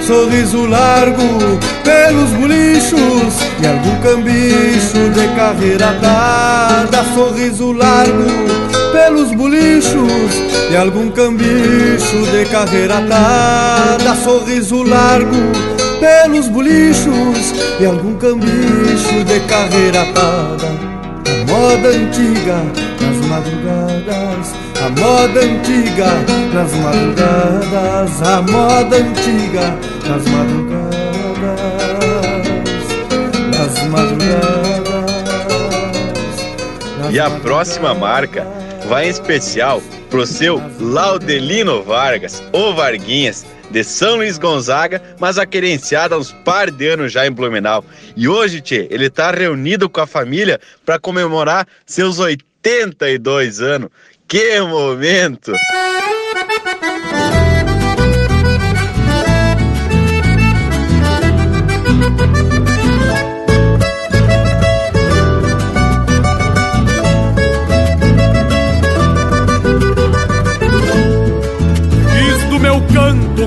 [0.06, 7.04] Sorriso largo pelos bolichos e algum cambicho de carreira dada.
[7.14, 8.24] Sorriso largo
[8.92, 10.32] pelos bolichos
[10.70, 14.14] e algum cambicho de carreira dada.
[14.22, 15.52] Sorriso largo
[15.98, 20.93] pelos bolichos e algum cambicho de carreira atada.
[21.64, 22.56] Moda antiga
[23.00, 24.52] nas madrugadas,
[24.84, 26.10] a moda antiga
[26.52, 30.92] nas madrugadas, a moda antiga nas madrugadas,
[33.56, 34.44] nas madrugadas.
[37.10, 38.46] E a próxima marca
[38.86, 39.80] vai em especial
[40.14, 46.30] pro seu Laudelino Vargas, ou Varguinhas, de São Luís Gonzaga, mas a querenciada há uns
[46.30, 47.84] par de anos já em Blumenau.
[48.16, 53.90] E hoje, Tchê, ele tá reunido com a família para comemorar seus 82 anos.
[54.28, 55.52] Que momento!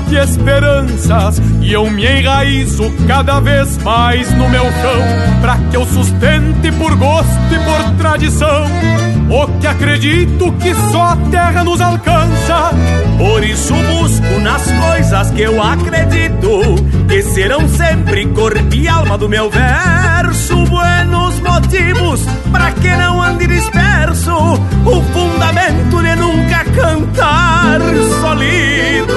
[0.00, 5.86] de esperanças E eu me enraizo cada vez mais no meu chão Pra que eu
[5.86, 8.66] sustente por gosto e por tradição
[9.30, 12.70] O que acredito que só a terra nos alcança.
[13.18, 16.76] Por isso busco nas coisas que eu acredito
[17.08, 23.46] Que serão sempre corpo e alma do meu verso Buenos motivos pra que não ande
[23.46, 24.32] disperso.
[24.84, 27.80] O fundamento de nunca cantar
[28.20, 29.12] solido.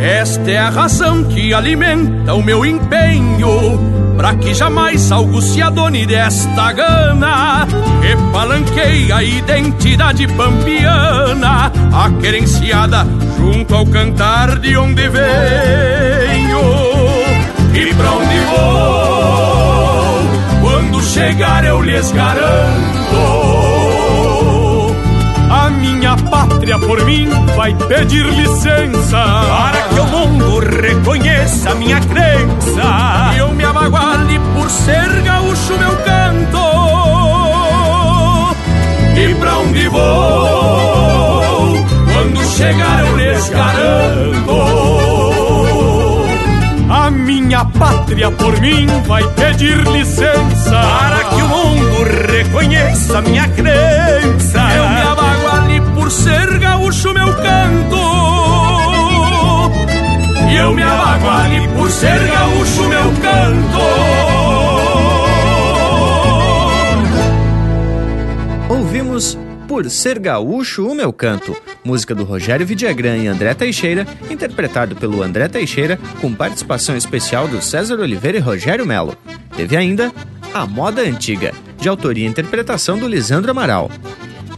[0.00, 6.06] Esta é a razão que alimenta o meu empenho Pra que jamais algo se adone
[6.06, 7.66] desta gana.
[8.00, 13.06] Que palanqueia a identidade pampiana A querenciada
[13.36, 16.60] junto ao cantar de onde venho.
[17.74, 19.03] E pra onde vou
[21.14, 23.22] chegar eu lhes garanto.
[25.48, 33.32] A minha pátria por mim vai pedir licença para que o mundo reconheça minha crença
[33.32, 36.64] e eu me abaguale por ser gaúcho meu canto.
[39.16, 41.76] E pra onde vou?
[42.12, 44.83] Quando chegar eu lhes garanto
[47.54, 54.58] minha pátria por mim vai pedir licença para que o mundo reconheça minha crença.
[54.74, 57.96] Eu me abago ali por ser gaúcho meu canto.
[60.50, 64.43] E eu me abago ali por ser gaúcho meu canto.
[69.74, 71.52] Por Ser Gaúcho o Meu Canto,
[71.82, 77.60] música do Rogério Vidagrã e André Teixeira, interpretado pelo André Teixeira, com participação especial do
[77.60, 79.16] César Oliveira e Rogério Melo.
[79.56, 80.12] Teve ainda
[80.54, 83.90] A Moda Antiga, de autoria e interpretação do Lisandro Amaral.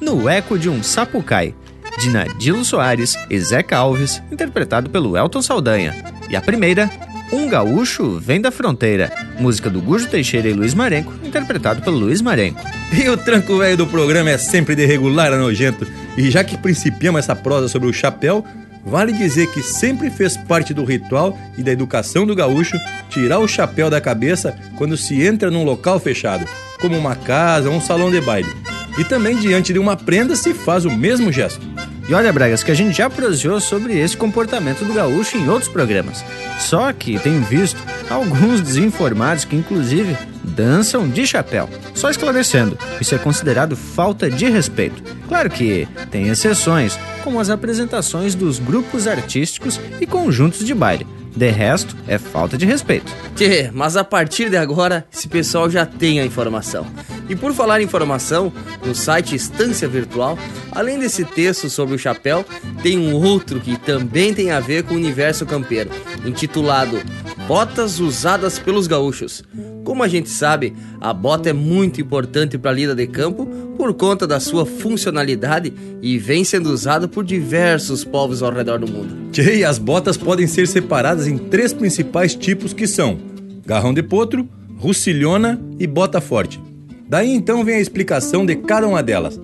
[0.03, 1.55] No Eco de um Sapucai,
[1.99, 5.95] de Nadilo Soares e Zeca Alves, interpretado pelo Elton Saldanha.
[6.29, 6.91] E a primeira,
[7.33, 12.21] um Gaúcho Vem da Fronteira, música do Gujo Teixeira e Luiz Marenco, interpretado pelo Luiz
[12.21, 12.61] Marenco.
[12.93, 15.87] E o tranco velho do programa é sempre de regular a nojento,
[16.17, 18.45] e já que principiamos essa prosa sobre o chapéu,
[18.85, 22.79] vale dizer que sempre fez parte do ritual e da educação do gaúcho
[23.11, 26.47] tirar o chapéu da cabeça quando se entra num local fechado,
[26.81, 28.55] como uma casa ou um salão de baile.
[28.99, 31.67] E também diante de uma prenda se faz o mesmo gesto.
[32.09, 35.69] E olha, Bragas, que a gente já proseou sobre esse comportamento do gaúcho em outros
[35.69, 36.25] programas.
[36.61, 41.69] Só que tenho visto alguns desinformados que, inclusive, dançam de chapéu.
[41.95, 45.03] Só esclarecendo, isso é considerado falta de respeito.
[45.27, 51.16] Claro que tem exceções, como as apresentações dos grupos artísticos e conjuntos de baile.
[51.37, 53.13] De resto, é falta de respeito.
[53.37, 56.87] Tchê, mas a partir de agora, esse pessoal já tem a informação.
[57.29, 58.51] E por falar em informação,
[58.85, 60.39] no site Estância Virtual,
[60.73, 62.45] além desse texto sobre o chapéu,
[62.83, 65.91] tem um outro que também tem a ver com o universo campeiro,
[66.25, 66.99] intitulado
[67.47, 69.45] Botas usadas pelos gaúchos.
[69.85, 73.47] Como a gente sabe, a bota é muito importante para a lida de campo
[73.77, 75.73] por conta da sua funcionalidade
[76.03, 79.31] e vem sendo usada por diversos povos ao redor do mundo.
[79.31, 83.19] Tchê, as botas podem ser separadas em três principais tipos que são
[83.65, 84.49] garrão de potro,
[84.79, 86.61] rucilhona e bota forte.
[87.09, 89.41] Daí então vem a explicação de cada uma delas.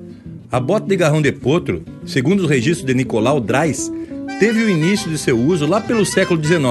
[0.50, 3.90] A bota de garrão de potro, segundo os registros de Nicolau Drais,
[4.38, 6.62] teve o início de seu uso lá pelo século XIX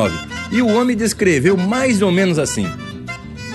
[0.52, 2.68] e o homem descreveu mais ou menos assim: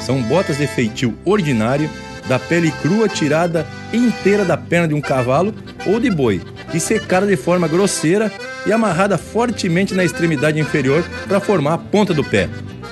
[0.00, 1.88] são botas de feitio ordinário,
[2.28, 5.54] da pele crua tirada inteira da perna de um cavalo
[5.86, 6.40] ou de boi
[6.74, 8.32] e secada de forma grosseira
[8.66, 12.48] e amarrada fortemente na extremidade inferior para formar a ponta do pé.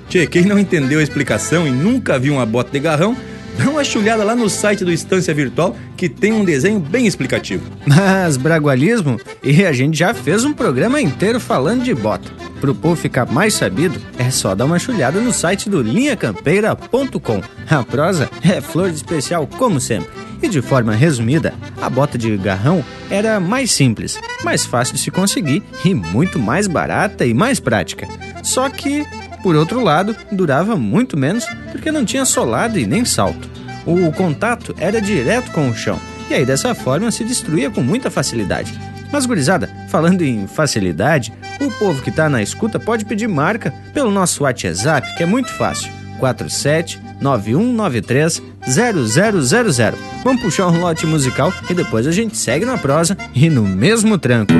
[0.09, 3.17] Tchê, quem não entendeu a explicação e nunca viu uma bota de garrão,
[3.57, 7.65] Dá uma chulhada lá no site do Estância Virtual que tem um desenho bem explicativo.
[7.87, 9.21] Mas bragualismo?
[9.43, 12.29] E a gente já fez um programa inteiro falando de bota.
[12.65, 17.43] Pro povo ficar mais sabido, é só dar uma chulhada no site do linhacampeira.com.
[17.69, 20.09] A prosa é flor de especial como sempre.
[20.43, 25.11] E de forma resumida, a bota de garrão era mais simples, mais fácil de se
[25.11, 28.09] conseguir e muito mais barata e mais prática.
[28.43, 29.05] Só que
[29.43, 33.47] por outro lado, durava muito menos porque não tinha solado e nem salto.
[33.85, 36.01] O contato era direto com o chão,
[36.31, 38.73] e aí dessa forma se destruía com muita facilidade.
[39.15, 44.11] Mas, gurizada, falando em facilidade, o povo que está na escuta pode pedir marca pelo
[44.11, 45.89] nosso WhatsApp, que é muito fácil.
[46.19, 49.99] 47 9193 0000.
[50.24, 54.19] Vamos puxar um lote musical e depois a gente segue na prosa e no mesmo
[54.19, 54.53] tranco.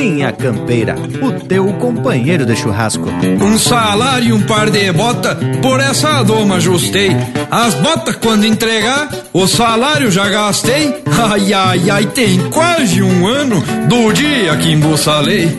[0.00, 3.04] Linha Campeira, o teu companheiro de churrasco.
[3.38, 7.10] Um salário e um par de bota, por essa doma ajustei.
[7.50, 11.02] As botas quando entregar, o salário já gastei.
[11.06, 15.54] Ai, ai, ai, tem quase um ano do dia que embussalei.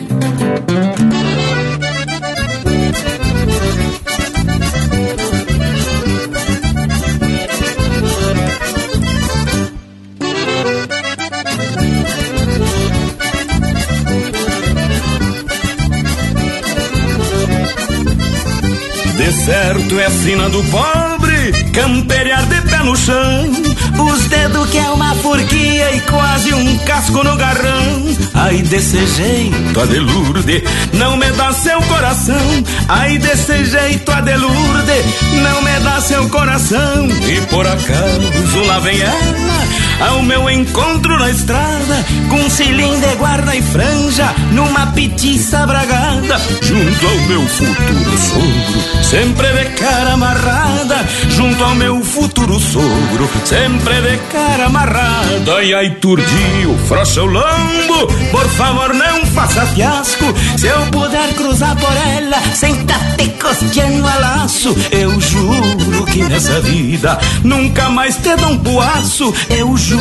[19.52, 23.52] Certo é sina do pobre, camperiar de pé no chão.
[23.98, 28.02] os dedos que é uma forquia e quase um casco no garrão.
[28.32, 30.62] Ai, desse jeito, a de Lourdes,
[30.94, 32.64] não me dá seu coração.
[32.88, 35.04] Ai, desse jeito, a de Lourdes,
[35.42, 37.08] não me dá seu coração.
[37.10, 43.62] E por acaso lá vem ela ao meu encontro na estrada, com cilindro guarda e
[43.62, 51.74] franja, numa petiça bragada, junto ao meu futuro sogro, sempre de cara amarrada, junto ao
[51.74, 55.56] meu futuro sogro, sempre de cara amarrada.
[55.56, 61.76] Ai, ai, turdio, frocha o lombo, por favor não faça fiasco, se eu puder cruzar
[61.76, 68.34] por ela, sem tate costeando a laço, eu juro que nessa vida nunca mais te
[68.36, 69.91] dou um puaço, eu juro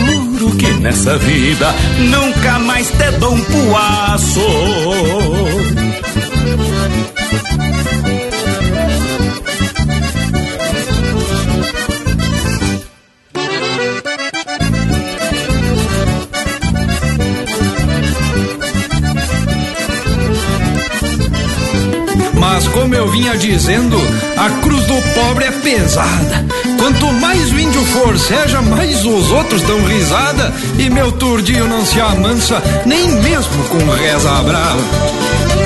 [0.57, 4.41] que nessa vida nunca mais te dou um puaço.
[22.39, 23.97] Mas como eu vinha dizendo,
[24.37, 26.45] a cruz do pobre é pesada.
[26.81, 30.51] Quanto mais o índio for, seja mais os outros dão risada.
[30.79, 34.81] E meu turdinho não se amansa, nem mesmo com reza brava.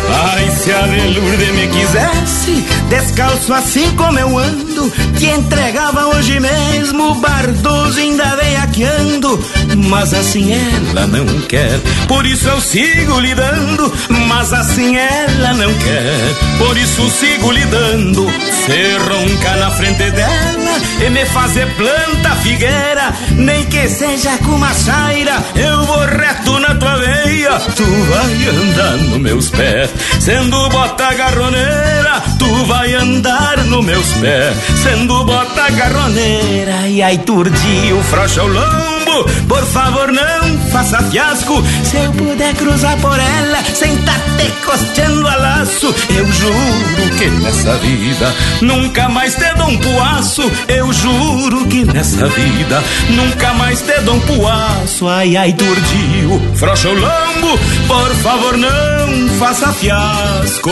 [0.08, 7.16] Ai, se a Lourdes me quisesse, descalço assim como eu ando, te entregava hoje mesmo
[7.16, 9.44] bardoso ainda veiaqueando.
[9.90, 13.92] Mas assim ela não quer, por isso eu sigo lhe dando.
[14.28, 18.28] Mas assim ela não quer, por isso sigo lhe dando.
[18.66, 24.74] Se ronca na frente dela e me fazer planta figueira, nem que seja com uma
[24.74, 27.60] chaira, eu vou reto na tua veia.
[27.76, 34.56] Tu vai andar nos meus pés, sendo bota garroneira, tu vai andar nos meus pés,
[34.84, 36.88] sendo bota garroneira.
[36.88, 39.05] E aí, turdio, frouxa o lombo,
[39.48, 41.64] por favor não faça fiasco.
[41.84, 47.26] Se eu puder cruzar por ela, sem tá te costeando a laço, eu juro que
[47.42, 50.52] nessa vida nunca mais te dou um puaço.
[50.68, 55.08] Eu juro que nessa vida nunca mais te dou um puaço.
[55.08, 60.72] Ai, ai, turdio, frouxa o lombo, por favor não faça fiasco.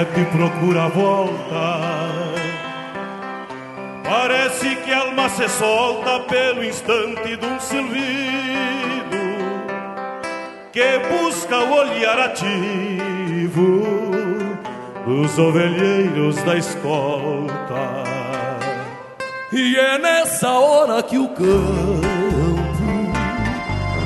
[0.00, 1.78] E o flete procura a volta,
[4.02, 8.00] parece que a alma se solta pelo instante de um silbido
[10.72, 13.82] que busca o olhar ativo
[15.06, 18.04] dos ovelheiros da escolta.
[19.52, 22.00] E é nessa hora que o campo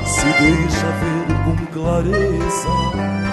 [0.05, 3.24] se deixa ver com clareza,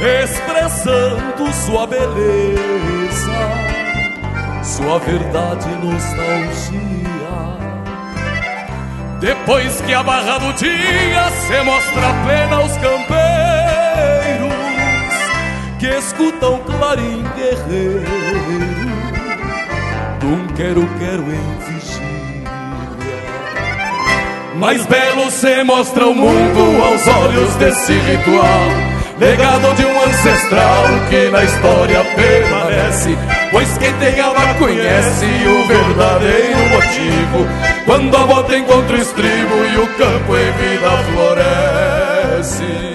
[0.00, 3.32] expressando sua beleza,
[4.62, 6.88] sua verdade e nostalgia.
[9.20, 13.18] Depois que a barra do dia se mostra plena aos campeiros
[15.80, 18.06] que escutam clarim guerreiro
[20.20, 21.58] Dum quero-quero em
[24.58, 28.87] Mais belo se mostra o mundo aos olhos desse ritual
[29.18, 33.18] Legado de um ancestral que na história permanece
[33.50, 37.48] Pois quem tem alma conhece o verdadeiro motivo.
[37.84, 42.87] Quando a bota encontra o estribo e o campo em vida floresce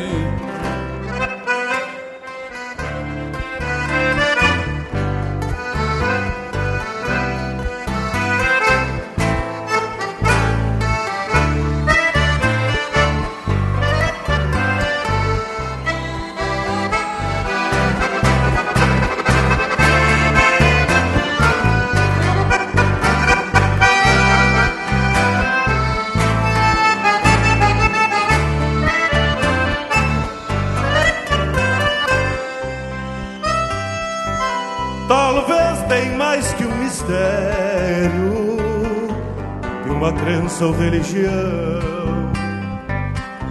[40.64, 41.32] ou religião.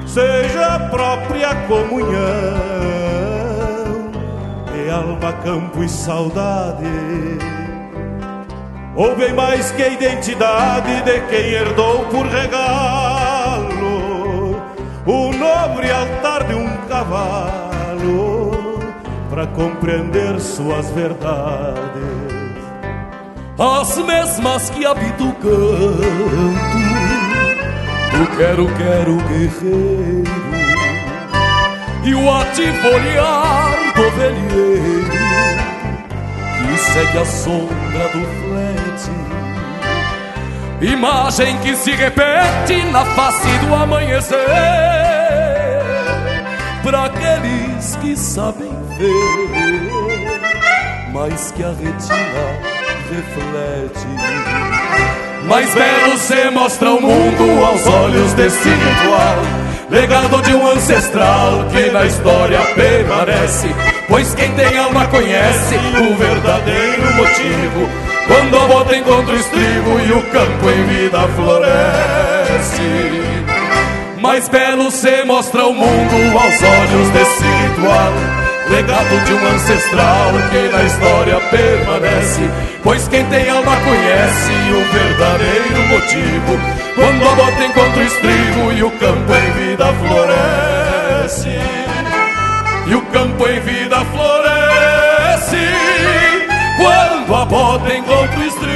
[0.07, 2.11] seja a própria comunhão
[4.73, 6.85] de alma, campo e saudade.
[8.95, 13.73] Ou bem mais que a identidade de quem herdou por regalo
[15.07, 18.43] o nobre altar de um cavalo
[19.31, 22.33] para compreender suas verdades
[23.59, 26.92] as mesmas que habita o canto
[28.13, 30.43] do quero, quero guerreiro
[32.05, 35.11] e o ativo olhar do velheiro
[36.59, 39.13] que segue a sombra do flete.
[40.81, 44.37] Imagem que se repete na face do amanhecer
[46.83, 50.41] para aqueles que sabem ver,
[51.13, 52.59] mais que a retina
[53.09, 54.72] reflete.
[55.45, 59.37] Mais belo se mostra o mundo aos olhos desse ritual,
[59.91, 63.69] legado de um ancestral que na história permanece.
[64.09, 67.89] Pois quem tem alma conhece o verdadeiro motivo.
[68.27, 72.83] Quando a bota encontra o estribo e o campo em vida floresce.
[74.21, 78.42] Mais belo se mostra o mundo aos olhos desse ritual
[78.73, 82.51] legado de um ancestral que na história permanece.
[82.83, 86.59] Pois quem tem alma conhece o verdadeiro motivo.
[86.95, 91.61] Quando a bota encontra o estribo e o campo em vida floresce.
[92.87, 95.69] E o campo em vida floresce.
[96.79, 98.73] Quando a bota encontra o estribo.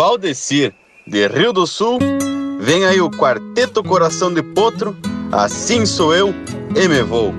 [0.00, 0.72] Valdecir,
[1.06, 1.98] de Rio do Sul,
[2.58, 4.96] vem aí o Quarteto Coração de Potro,
[5.30, 6.34] Assim Sou Eu
[6.74, 7.34] e Me Vou.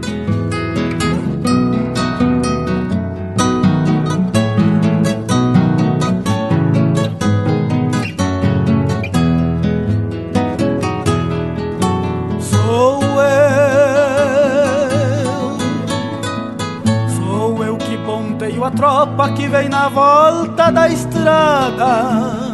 [17.09, 22.50] Sou eu, que ponteio a tropa que vem na volta da estrada.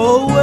[0.00, 0.40] Sou eu,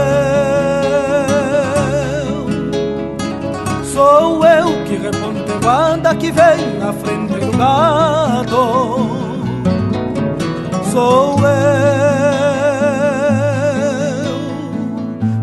[3.85, 9.07] sou eu que reponteo a anda que vem na frente do gado.
[10.91, 11.55] Sou eu,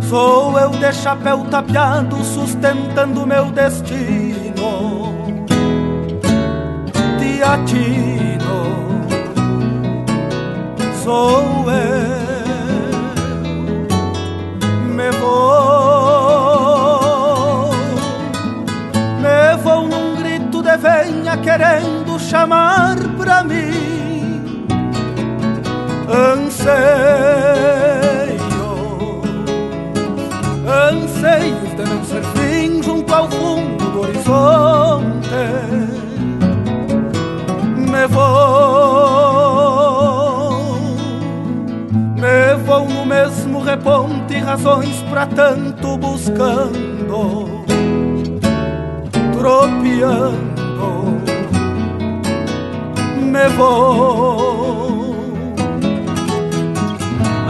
[0.03, 5.13] sou eu de chapéu tapeado sustentando meu destino.
[7.19, 8.63] Teatino,
[11.03, 12.04] sou eu,
[19.21, 24.67] me vou, num grito de venha querendo chamar pra mim.
[26.07, 26.75] Anseio,
[30.67, 35.15] anseios de não ser fim junto ao fundo do horizonte.
[37.77, 38.25] Me vou,
[42.17, 47.65] me vou no mesmo reponte, razões pra tanto buscando,
[49.39, 50.45] tropeando.
[53.21, 55.15] Me vou.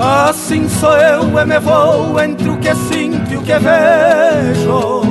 [0.00, 5.02] Assim sou eu e me vou entre o que sinto e o que vejo.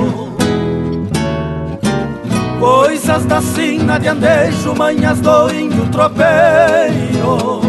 [2.58, 7.63] Coisas da sina de andejo, manhas do índio tropeiro.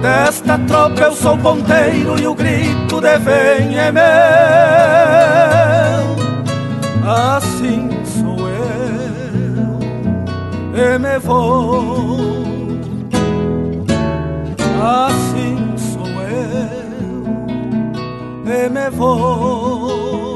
[0.00, 4.02] Desta tropa eu sou ponteiro e o grito de vem é meu.
[7.04, 9.80] Assim sou eu
[10.74, 12.18] e me vou.
[14.80, 17.24] Assim sou eu
[18.46, 20.27] e me vou.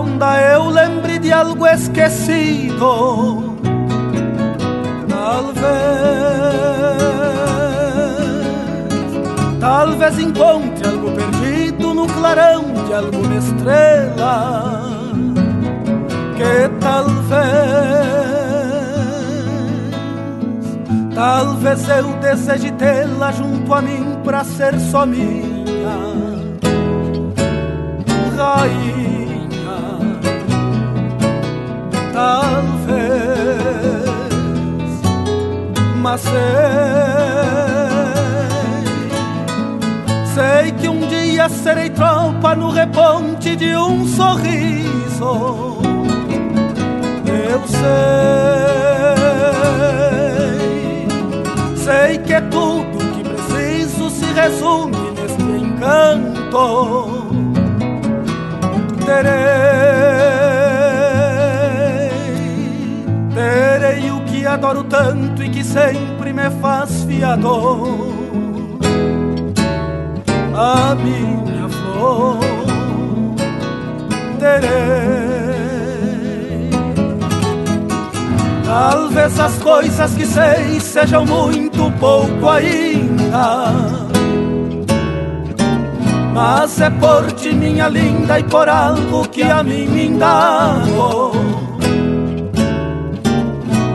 [0.00, 3.58] Ronda eu lembre de algo esquecido.
[5.08, 5.60] Talvez,
[9.60, 14.80] talvez encontre algo perdido no clarão de alguma estrela.
[16.36, 18.00] Que talvez
[21.14, 25.49] Talvez eu deseje tê-la junto a mim pra ser só minha
[42.70, 45.78] reponte de um sorriso.
[47.26, 48.50] Eu sei
[51.90, 57.30] sei que é tudo que preciso se resume neste encanto.
[59.04, 59.30] Terei,
[63.34, 68.10] terei o que adoro tanto e que sempre me faz fiador.
[70.54, 72.39] A minha flor,
[78.64, 83.72] Talvez as coisas que sei sejam muito pouco ainda.
[86.32, 91.32] Mas é por ti, minha linda, e por algo que a mim me indago.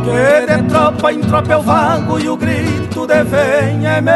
[0.03, 4.13] Que de tropa em tropa eu vago e o grito de vem é meu.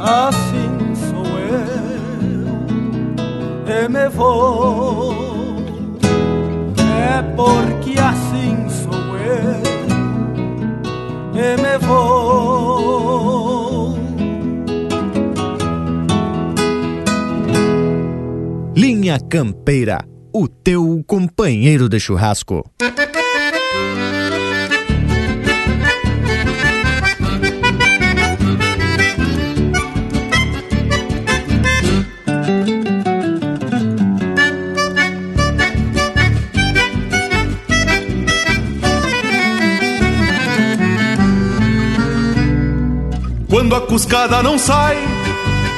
[0.00, 0.39] Assim
[3.82, 5.14] e me vou
[7.10, 9.60] é porque assim sou eu
[11.34, 13.50] e me vou.
[18.76, 22.64] Linha Campeira, o teu companheiro de churrasco.
[43.90, 44.96] Cuscada não sai,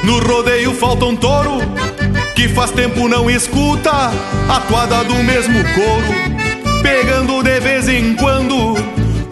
[0.03, 1.57] no rodeio falta um touro
[2.35, 8.75] que faz tempo não escuta a toada do mesmo couro, pegando de vez em quando,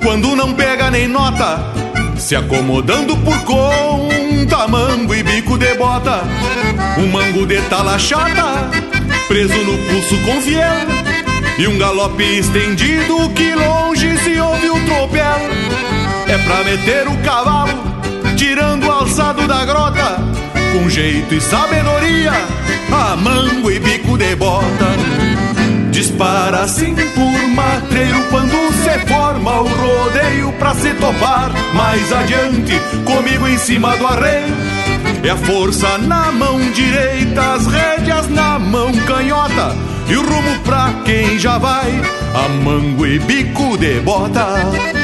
[0.02, 1.64] quando não pega nem nota,
[2.18, 6.24] se acomodando por conta, mango e bico de bota,
[6.98, 8.68] um mango de tala chata,
[9.28, 10.88] preso no pulso com fiel,
[11.60, 15.38] e um galope estendido que longe se ouve o tropel,
[16.28, 17.91] é pra meter o cavalo
[19.02, 20.18] tirando o alçado da grota,
[20.72, 22.34] com jeito e sabedoria,
[22.92, 24.66] a mango e bico de bota.
[25.90, 33.48] Dispara assim por matreiro quando se forma o rodeio pra se topar mais adiante, comigo
[33.48, 34.56] em cima do arreio.
[35.24, 39.76] É a força na mão direita, as rédeas na mão canhota,
[40.08, 41.92] e o rumo pra quem já vai,
[42.34, 45.01] a mango e bico de bota.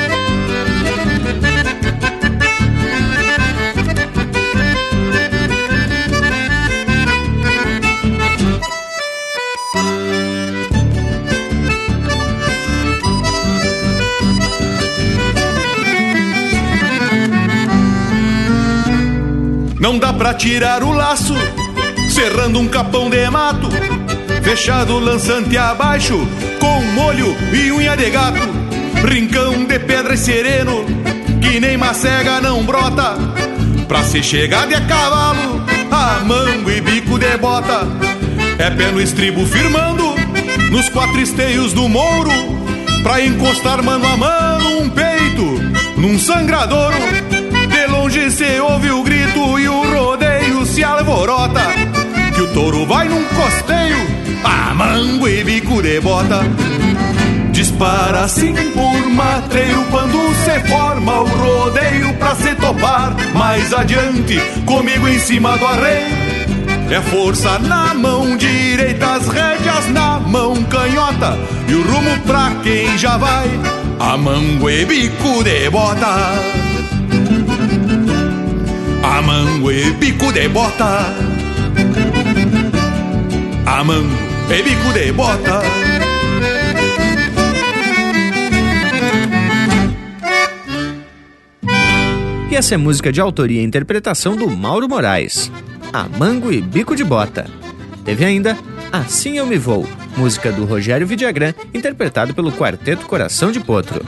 [19.80, 21.36] Não dá pra tirar o laço,
[22.10, 23.70] cerrando um capão de mato,
[24.42, 26.28] fechado lançante abaixo,
[26.60, 28.40] com molho e unha de gato,
[29.06, 30.84] rincão de pedra e sereno,
[31.40, 33.18] que nem macega não brota,
[33.88, 37.88] pra se chegar de a cavalo, a mango e bico de bota,
[38.58, 40.16] é pé no estribo firmando,
[40.72, 42.32] nos quatro esteios do mouro,
[43.04, 45.44] pra encostar mano a mano um peito,
[45.98, 46.98] num sangradouro.
[47.90, 49.17] Longe se ouve o grito
[49.60, 51.62] e o rodeio se alvorota.
[52.34, 53.98] Que o touro vai num costeio,
[54.44, 56.42] a mango e bico de bota.
[57.52, 65.08] Dispara assim por matreiro quando se forma o rodeio pra se topar mais adiante, comigo
[65.08, 66.28] em cima do arreio.
[66.90, 71.38] É força na mão direita, as rédeas na mão canhota
[71.68, 73.50] E o rumo pra quem já vai,
[74.00, 76.67] a mango e bico de bota
[79.18, 81.08] a mango e bico de bota.
[83.66, 84.16] A mango
[84.48, 85.62] e bico de bota.
[92.52, 95.52] E essa é música de autoria e interpretação do Mauro Moraes.
[95.92, 97.50] A Mango e Bico de Bota.
[98.06, 98.56] Teve ainda
[98.92, 104.06] Assim Eu Me Vou, música do Rogério Vidagrã, interpretado pelo Quarteto Coração de Potro.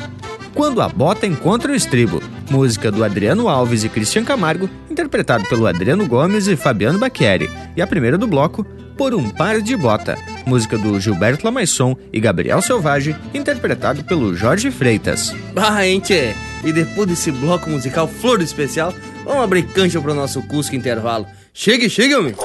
[0.53, 5.67] Quando a Bota Encontra o Estribo, música do Adriano Alves e Cristian Camargo, interpretado pelo
[5.67, 7.49] Adriano Gomes e Fabiano Bacchieri.
[7.75, 8.65] E a primeira do bloco,
[8.97, 14.71] Por um Par de Bota, música do Gilberto Lamaisson e Gabriel Selvagem, interpretado pelo Jorge
[14.71, 15.33] Freitas.
[15.55, 16.33] Ah, hein, tchê?
[16.63, 18.93] E depois desse bloco musical flor especial,
[19.23, 21.25] vamos abrir cancha pro nosso Cusco intervalo.
[21.53, 22.35] Chegue, chegue, homem!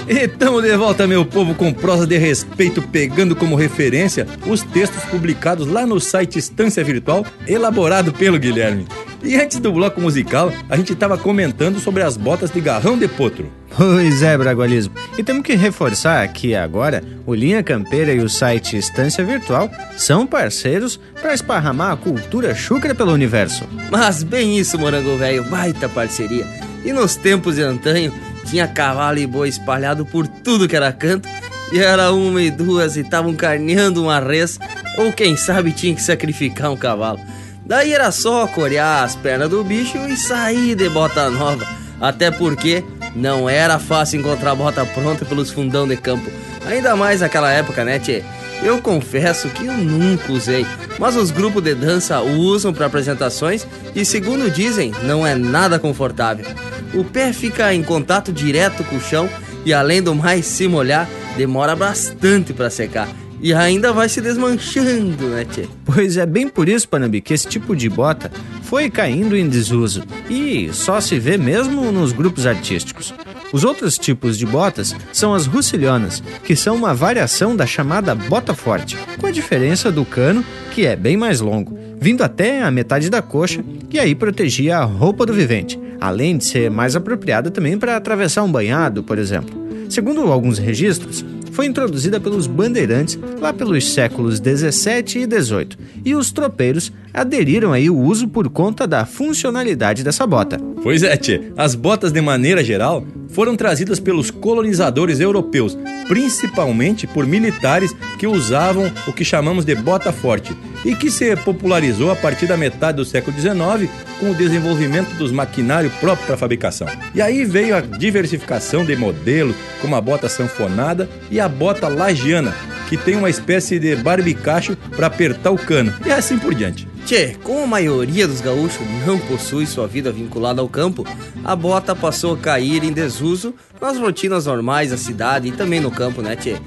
[0.08, 5.68] Estamos de volta, meu povo, com prosa de respeito, pegando como referência os textos publicados
[5.68, 8.88] lá no site Estância Virtual, elaborado pelo Guilherme.
[9.24, 13.08] E antes do bloco musical, a gente estava comentando sobre as botas de garrão de
[13.08, 13.52] potro.
[13.76, 14.94] Pois é, Bragualismo.
[15.18, 20.26] E temos que reforçar que agora o Linha Campeira e o site Estância Virtual são
[20.26, 23.66] parceiros para esparramar a cultura chucra pelo universo.
[23.92, 26.46] Mas bem isso, morango velho, baita parceria.
[26.86, 28.14] E nos tempos de antanho,
[28.46, 31.28] tinha cavalo e boi espalhado por tudo que era canto,
[31.72, 34.58] e era uma e duas e estavam carneando uma res,
[34.98, 37.20] ou quem sabe tinha que sacrificar um cavalo.
[37.68, 41.68] Daí era só corear as pernas do bicho e sair de bota nova,
[42.00, 42.82] até porque
[43.14, 46.32] não era fácil encontrar bota pronta pelos fundão de campo,
[46.66, 48.24] ainda mais naquela época, né, tchê?
[48.64, 50.66] Eu confesso que eu nunca usei,
[50.98, 56.46] mas os grupos de dança usam para apresentações e, segundo dizem, não é nada confortável.
[56.94, 59.30] O pé fica em contato direto com o chão
[59.66, 63.10] e, além do mais, se molhar, demora bastante para secar.
[63.42, 65.68] E ainda vai se desmanchando, né, tchê?
[65.86, 68.32] Pois é bem por isso, Panambi, que esse tipo de bota
[68.64, 73.14] foi caindo em desuso e só se vê mesmo nos grupos artísticos.
[73.54, 78.54] Os outros tipos de botas são as russilhonas, que são uma variação da chamada bota
[78.54, 83.10] forte, com a diferença do cano, que é bem mais longo, vindo até a metade
[83.10, 87.78] da coxa e aí protegia a roupa do vivente, além de ser mais apropriada também
[87.78, 89.68] para atravessar um banhado, por exemplo.
[89.90, 91.24] Segundo alguns registros,
[91.58, 95.76] foi introduzida pelos bandeirantes lá pelos séculos 17 e 18,
[96.06, 100.60] e os tropeiros aderiram aí o uso por conta da funcionalidade dessa bota.
[100.84, 101.52] Pois é, tchê.
[101.58, 105.76] As botas, de maneira geral, foram trazidas pelos colonizadores europeus,
[106.08, 112.12] principalmente por militares que usavam o que chamamos de bota forte, e que se popularizou
[112.12, 116.88] a partir da metade do século XIX com o desenvolvimento dos maquinários próprios para fabricação.
[117.16, 122.54] E aí veio a diversificação de modelos, como a bota sanfonada e a bota lagiana,
[122.88, 126.88] que tem uma espécie de barbicacho para apertar o cano, e assim por diante.
[127.06, 131.06] Tchê, como a maioria dos gaúchos não possui sua vida vinculada ao campo,
[131.44, 135.92] a bota passou a cair em desuso nas rotinas normais da cidade e também no
[135.92, 136.58] campo, né, Tchê?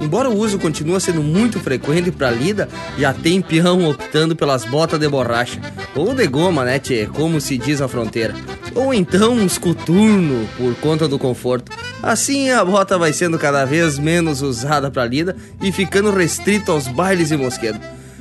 [0.00, 2.68] Embora o uso continue sendo muito frequente para lida,
[2.98, 5.60] já tem peão optando pelas botas de borracha,
[5.94, 8.34] ou de goma, né, tchê, como se diz na fronteira.
[8.74, 11.70] Ou então uns coturno, por conta do conforto.
[12.02, 16.86] Assim a bota vai sendo cada vez menos usada para lida e ficando restrito aos
[16.86, 17.80] bailes e mosquedo.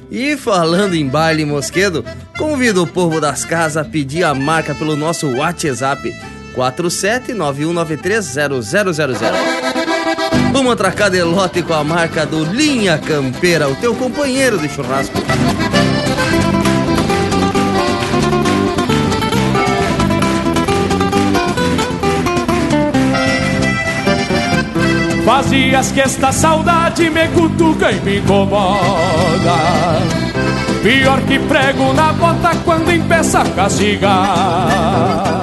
[0.10, 2.06] E falando em baile e mosquedo,
[2.38, 6.16] convido o povo das casas a pedir a marca pelo nosso WhatsApp
[6.56, 9.34] 4791930000.
[10.54, 15.18] Vamos atracar de lote com a marca do Linha Campeira, o teu companheiro de churrasco.
[25.34, 28.78] Fazias que esta saudade me cutuca e me incomoda.
[30.84, 35.42] Pior que prego na bota quando empeça a castigar.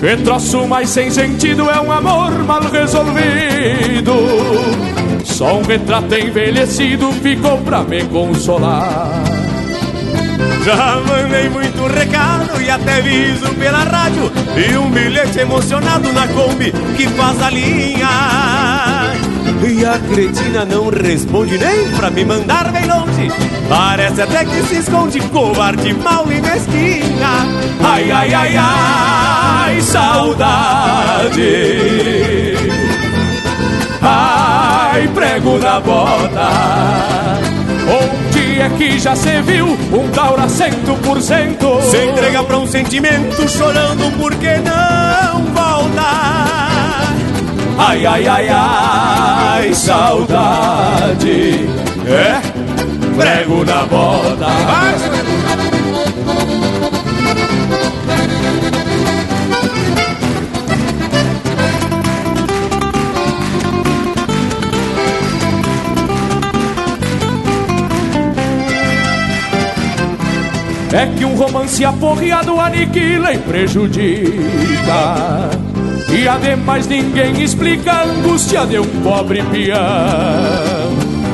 [0.00, 4.12] Que troço mais sem sentido é um amor mal resolvido.
[5.24, 9.22] Só um retrato envelhecido ficou pra me consolar.
[10.64, 16.72] Já mandei muito recado e até viso pela rádio E um bilhete emocionado na Kombi
[16.96, 18.08] que faz a linha
[19.68, 23.32] E a cretina não responde nem pra me mandar bem longe.
[23.68, 27.28] Parece até que se esconde covarde, mal e mesquinha.
[27.82, 31.34] Ai, ai, ai, ai, saudade.
[34.00, 36.48] Ai, prego na bota.
[37.88, 41.82] Onde é que já se viu um taura cento por cento?
[41.82, 46.75] Se entrega pra um sentimento chorando porque não volta
[47.78, 51.68] Ai, ai, ai, ai, saudade.
[52.06, 52.40] É,
[53.16, 54.46] prego na bota.
[70.92, 74.26] É que um romance aporreado aniquila e prejudica.
[76.08, 79.76] E ademais ninguém explica a angústia de um pobre peão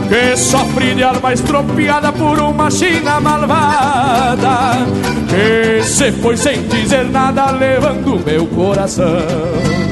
[0.08, 4.86] Que sofre de alma estropiada por uma china malvada
[5.28, 9.82] Que se foi sem dizer nada levando meu coração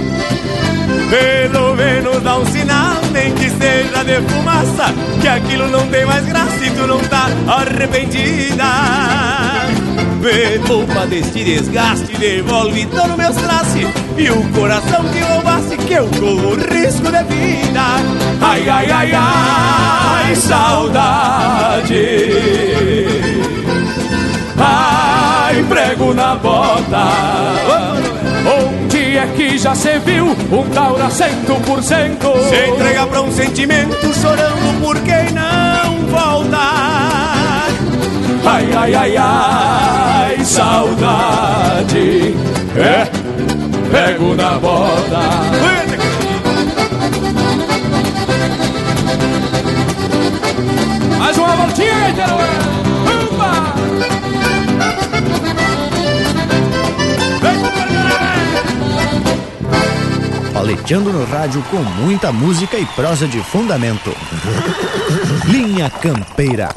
[1.10, 6.24] pelo menos dá um sinal, nem que seja de fumaça, que aquilo não tem mais
[6.24, 9.39] graça e tu não tá arrependida.
[10.66, 13.80] Poupa deste desgaste, devolve todo meus traços
[14.18, 17.80] e o coração que roubasse que eu corro risco de vida.
[18.40, 22.06] Ai, ai, ai, ai, saudade.
[24.58, 27.08] Ai, prego na bota.
[28.46, 32.30] Onde é que já se viu um taura cento por cento?
[32.48, 36.99] Se entrega pra um sentimento chorando por quem não volta.
[38.44, 42.34] Ai, ai, ai, ai, saudade.
[42.76, 43.06] É,
[43.90, 45.20] pego na bota.
[51.18, 52.70] Mais uma voltinha, gaiteiro!
[60.52, 64.14] Paleteando no rádio com muita música e prosa de fundamento.
[65.48, 66.68] Linha Campeira.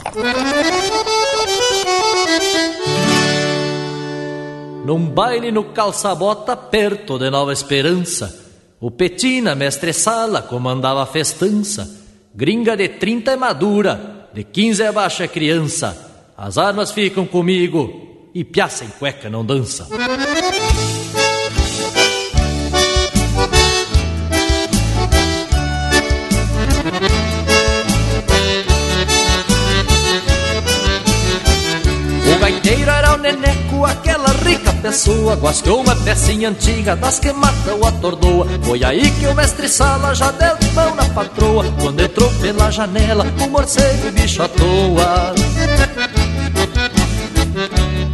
[4.93, 8.31] Num baile no calça-bota, perto de Nova Esperança,
[8.79, 11.89] o Petina, mestre sala, comandava a festança.
[12.35, 15.97] Gringa de 30 é madura, de 15 é baixa criança.
[16.37, 19.87] As armas ficam comigo e piaça em cueca não dança.
[33.85, 39.27] Aquela rica pessoa Guascou uma pecinha antiga das que mata ou atordoa Foi aí que
[39.27, 44.11] o mestre Sala já deu de mão na patroa Quando entrou pela janela, o morcego
[44.11, 45.33] bicho à toa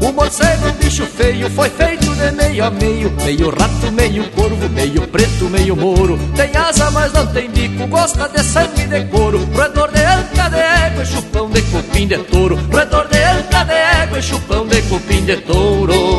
[0.10, 3.12] o morcego, bicho feio, foi feito de meio a meio.
[3.24, 6.18] Meio rato, meio corvo, meio preto, meio moro.
[6.36, 9.40] Tem asa, mas não tem bico, gosta de sangue de couro.
[9.54, 12.58] Roedor de anca de égua chupão de cupim de touro.
[12.72, 16.19] Roedor de anca de égua chupão de cupim de touro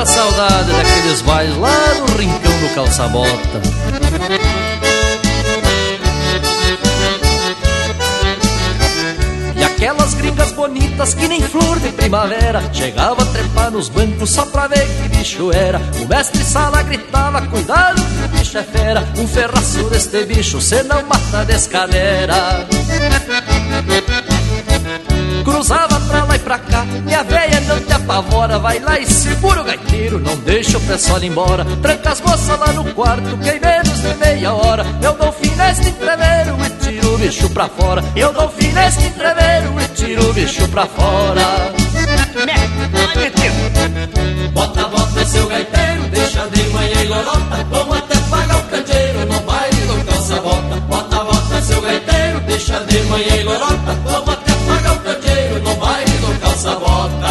[0.00, 3.60] quanta saudade daqueles bailes lá no rincão do calça-bota.
[9.54, 14.46] E aquelas gringas bonitas que nem flor de primavera Chegava a trepar nos bancos só
[14.46, 15.78] pra ver que bicho era.
[16.02, 20.82] O mestre sala gritava, cuidado que o bicho é fera Um ferraço deste bicho, cê
[20.82, 22.66] não mata de escalera
[25.44, 28.58] Cruzava pra lá e pra cá, minha véia não te apavora.
[28.58, 31.64] Vai lá e segura o gaiteiro, não deixa o pessoal ir embora.
[31.82, 34.86] Tranca as moças lá no quarto, que em menos de meia hora.
[35.02, 38.04] Eu dou fim neste entreveiro e tiro o bicho pra fora.
[38.14, 41.40] Eu dou fim neste entreveiro e tiro o bicho pra fora.
[44.52, 47.66] Bota, bota seu gaiteiro, deixa de manhã e lorota.
[47.70, 50.80] Vamos até pagar o candeeiro no baile do calça-bota.
[50.88, 53.98] Bota, bota seu gaiteiro, deixa de manhã e lorota.
[54.04, 54.49] Vamos até
[56.60, 57.26] baile do calça-bota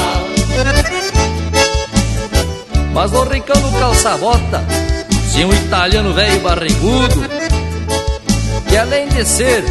[2.94, 4.64] Mas no rincão do calça-bota
[5.32, 7.24] Tinha um italiano velho barrigudo
[8.68, 9.64] Que além de ser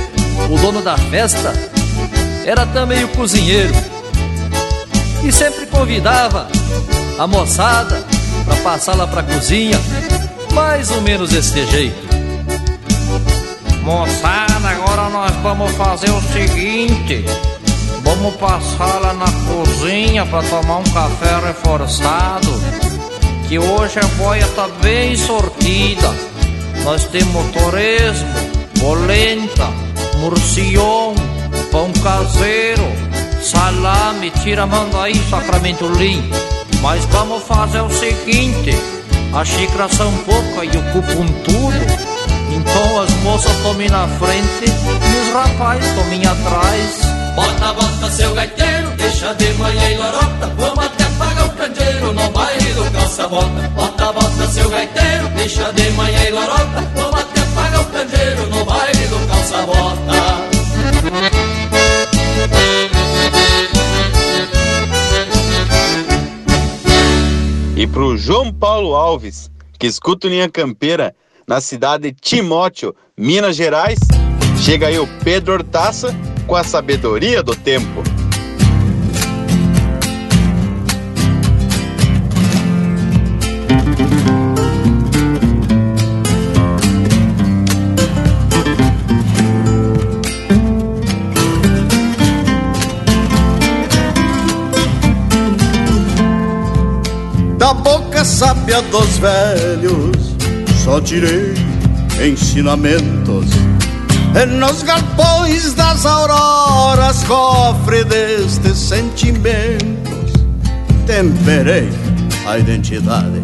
[0.51, 1.53] o dono da festa
[2.47, 3.75] Era também o cozinheiro.
[5.23, 6.49] E sempre convidava
[7.19, 8.05] a moçada
[8.45, 9.79] Pra passar lá pra cozinha
[10.55, 12.09] Mais ou menos desse jeito.
[13.83, 17.25] Moçada, agora nós vamos fazer o seguinte:
[18.09, 22.49] vamos passar lá na cozinha para tomar um café reforçado.
[23.47, 26.15] Que hoje a boia tá bem sortida.
[26.85, 28.29] Nós temos torresmo,
[28.81, 29.69] polenta,
[30.21, 31.15] murcião,
[31.71, 32.87] pão caseiro,
[33.43, 36.31] salame, tiramandaí, sacramento lim.
[36.81, 38.71] Mas vamos fazer o seguinte:
[39.35, 42.09] a xícara são pouca e ocupam tudo.
[42.57, 47.18] Então as moças tomem na frente e os rapazes tomem atrás.
[47.39, 52.31] Bota, bota seu gaiteiro, deixa de manhã e lorota, vamos até pagar o candeeiro no
[52.33, 53.69] baile do calça-bota.
[53.77, 58.65] Bota, bota seu gaiteiro, deixa de manhã e lorota, vamos até pagar o candeeiro no
[58.65, 60.13] baile do calça-bota.
[67.77, 69.49] E pro João Paulo Alves,
[69.79, 71.15] que escuta o Linha Campeira
[71.47, 74.01] na cidade de Timóteo, Minas Gerais,
[74.61, 76.13] chega aí o Pedro Hortaça
[76.49, 78.03] com a sabedoria do tempo.
[97.59, 100.17] Da boca sábia dos velhos
[100.83, 101.53] só tirei
[102.25, 103.68] ensinamentos
[104.47, 110.33] nos galpões das auroras, cofre destes sentimentos,
[111.07, 111.89] temperei
[112.47, 113.43] a identidade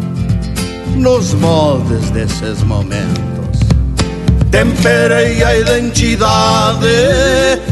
[0.95, 3.59] nos moldes desses momentos.
[4.49, 6.87] Temperei a identidade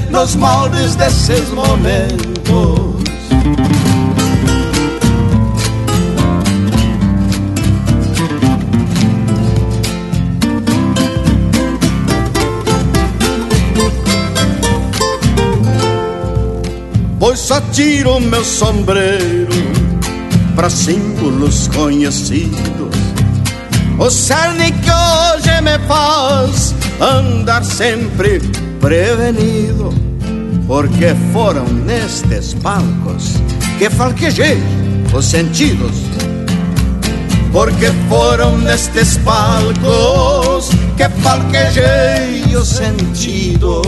[0.09, 2.92] nos moldes desses momentos.
[17.33, 19.49] Pois só tiro meu sombreiro
[20.55, 22.95] para símbolos conhecidos.
[23.97, 28.39] O cerne que hoje me faz andar sempre
[28.79, 29.91] prevenido,
[30.67, 33.33] porque foram nestes palcos
[33.79, 34.61] que falquejei
[35.11, 36.03] os sentidos.
[37.51, 43.81] Porque foram nestes palcos que falquejei os sentidos.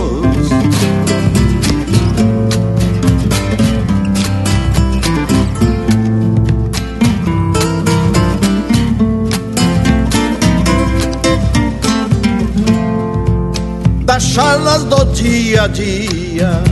[14.06, 16.64] Das charlas do dia a dia.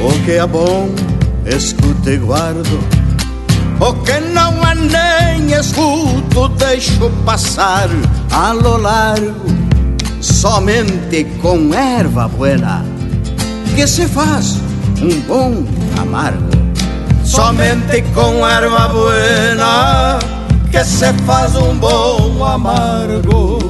[0.00, 0.90] O que é bom,
[1.46, 2.78] escuto e guardo.
[3.80, 7.88] O que não é nem escuto, deixo passar
[8.30, 9.50] a lo largo.
[10.20, 12.84] Somente com erva buena
[13.74, 14.56] que se faz
[15.00, 15.64] um bom
[16.00, 16.50] amargo.
[17.24, 20.18] Somente com erva buena
[20.70, 23.61] que se faz um bom amargo.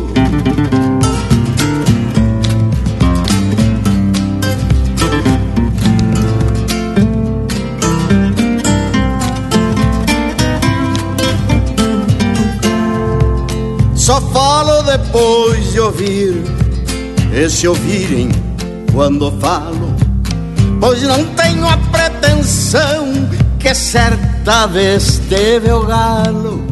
[14.13, 16.45] Só falo depois de ouvir,
[17.33, 18.29] e se ouvirem
[18.93, 19.97] quando falo,
[20.79, 23.07] pois não tenho a pretensão
[23.59, 26.63] que certa vez teve o galo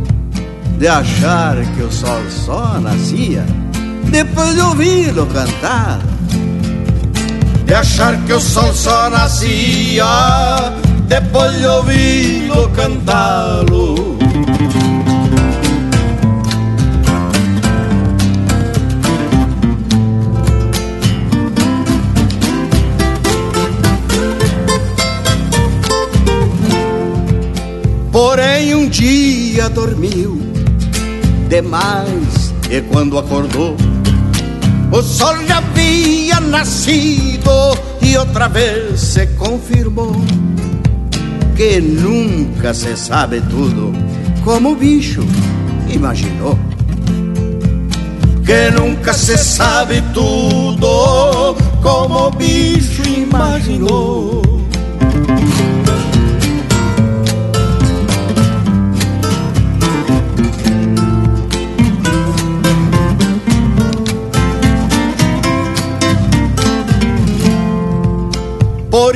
[0.76, 3.46] de achar que o sol só nascia
[4.10, 5.98] depois de ouvi-lo cantar.
[7.64, 10.04] De achar que o sol só nascia
[11.08, 14.09] depois de ouvi-lo cantá-lo.
[28.90, 30.40] Dia dormiu
[31.48, 33.76] demais e quando acordou
[34.92, 37.50] o sol já havia nascido
[38.02, 40.14] e outra vez se confirmou
[41.56, 43.92] que nunca se sabe tudo
[44.42, 45.22] como o bicho
[45.88, 46.58] imaginou.
[48.44, 54.49] Que nunca se sabe tudo como o bicho imaginou.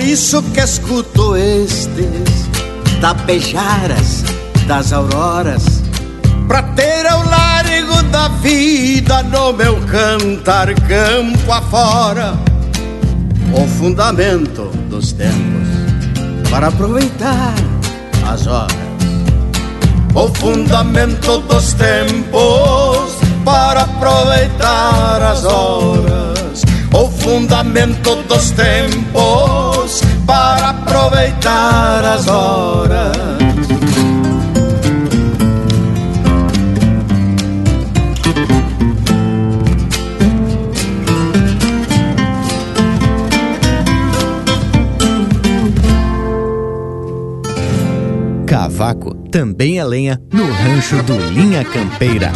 [0.04, 2.48] Isso que escuto estes
[3.00, 4.24] tapejaras
[4.66, 5.82] das auroras
[6.46, 12.34] Pra ter ao largo da vida no meu cantar campo afora
[13.52, 15.64] O fundamento dos tempos
[16.54, 17.52] para aproveitar
[18.30, 18.70] as horas.
[20.14, 26.62] O fundamento dos tempos para aproveitar as horas.
[26.92, 29.63] O fundamento dos tempos
[30.26, 33.14] para aproveitar as horas.
[48.46, 52.32] Cavaco também é lenha no rancho do Linha Campeira.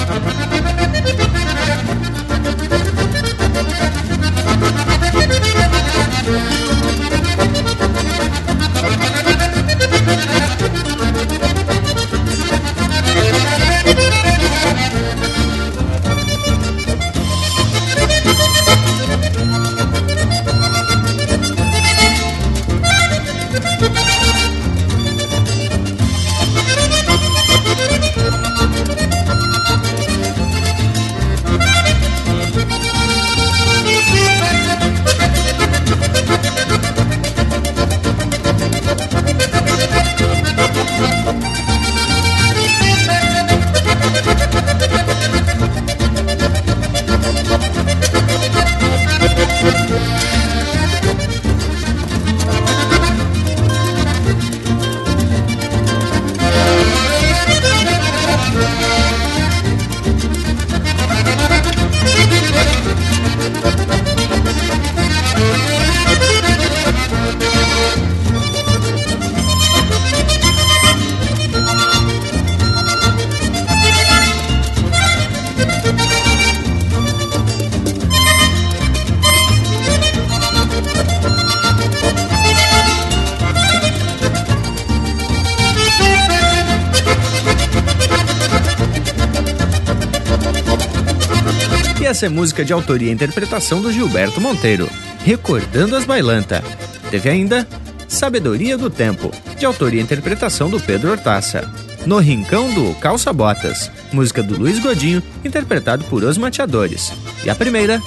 [92.18, 94.90] Essa é música de autoria e interpretação do Gilberto Monteiro,
[95.24, 96.64] Recordando as Bailanta.
[97.12, 97.64] Teve ainda
[98.08, 101.72] Sabedoria do Tempo, de autoria e interpretação do Pedro Hortaça.
[102.04, 107.12] No Rincão do Calça Botas, música do Luiz Godinho, interpretado por Os Mateadores.
[107.44, 108.02] E a primeira,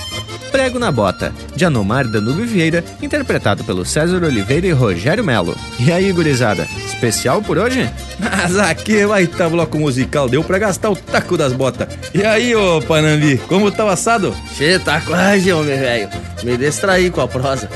[0.52, 5.56] Prego na Bota, de Anomar Danube Vieira, interpretado pelo César Oliveira e Rogério Melo.
[5.80, 7.90] E aí, gurizada, especial por hoje?
[8.20, 11.88] Mas aqui vai tá bloco musical, deu pra gastar o taco das botas.
[12.14, 14.36] E aí, ô Panambi, como tá o assado?
[14.56, 16.10] Che, tá quase, homem velho.
[16.44, 17.70] Me distraí com a prosa.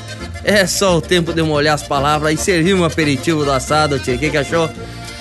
[0.44, 4.16] É só o tempo de molhar as palavras e servir um aperitivo do assado, tio.
[4.16, 4.70] O que, que achou?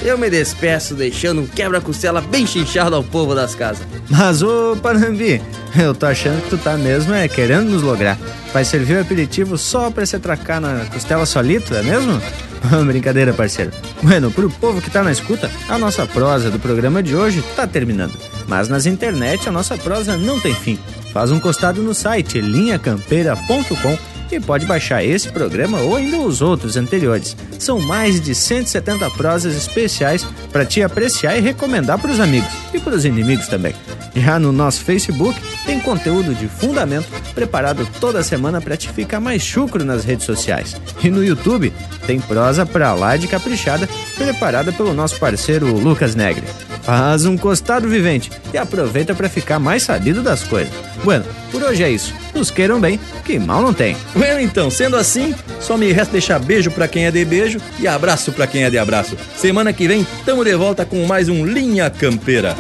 [0.03, 3.87] Eu me despeço deixando um quebra-costela bem chinchado ao povo das casas.
[4.11, 5.41] Mas, ô Panambi,
[5.81, 8.19] eu tô achando que tu tá mesmo é querendo nos lograr.
[8.53, 12.21] Vai servir o aperitivo só pra se atracar na costela solito, é mesmo?
[12.87, 13.71] Brincadeira, parceiro.
[14.03, 17.67] Bueno, pro povo que tá na escuta, a nossa prosa do programa de hoje tá
[17.67, 18.15] terminando.
[18.47, 20.79] Mas nas internet a nossa prosa não tem fim.
[21.13, 23.99] Faz um costado no site linhacampeira.com
[24.33, 27.37] e pode baixar esse programa ou ainda os outros anteriores.
[27.59, 32.81] São mais de 170 prosas especiais para te apreciar e recomendar para os amigos e
[32.81, 33.75] para os inimigos também.
[34.15, 39.43] Já no nosso Facebook tem conteúdo de fundamento preparado toda semana para te ficar mais
[39.43, 40.77] chucro nas redes sociais.
[41.03, 41.73] E no YouTube
[42.07, 46.45] tem prosa pra lá de caprichada preparada pelo nosso parceiro Lucas Negre.
[46.83, 50.73] Faz um costado vivente e aproveita para ficar mais sabido das coisas.
[51.03, 52.15] Bueno, por hoje é isso.
[52.35, 53.97] Nos queiram bem, que mal não tem.
[54.15, 57.89] Bueno, então, sendo assim, só me resta deixar beijo para quem é de beijo e
[57.89, 59.17] abraço para quem é de abraço.
[59.37, 62.55] Semana que vem, tamo de volta com mais um Linha Campeira.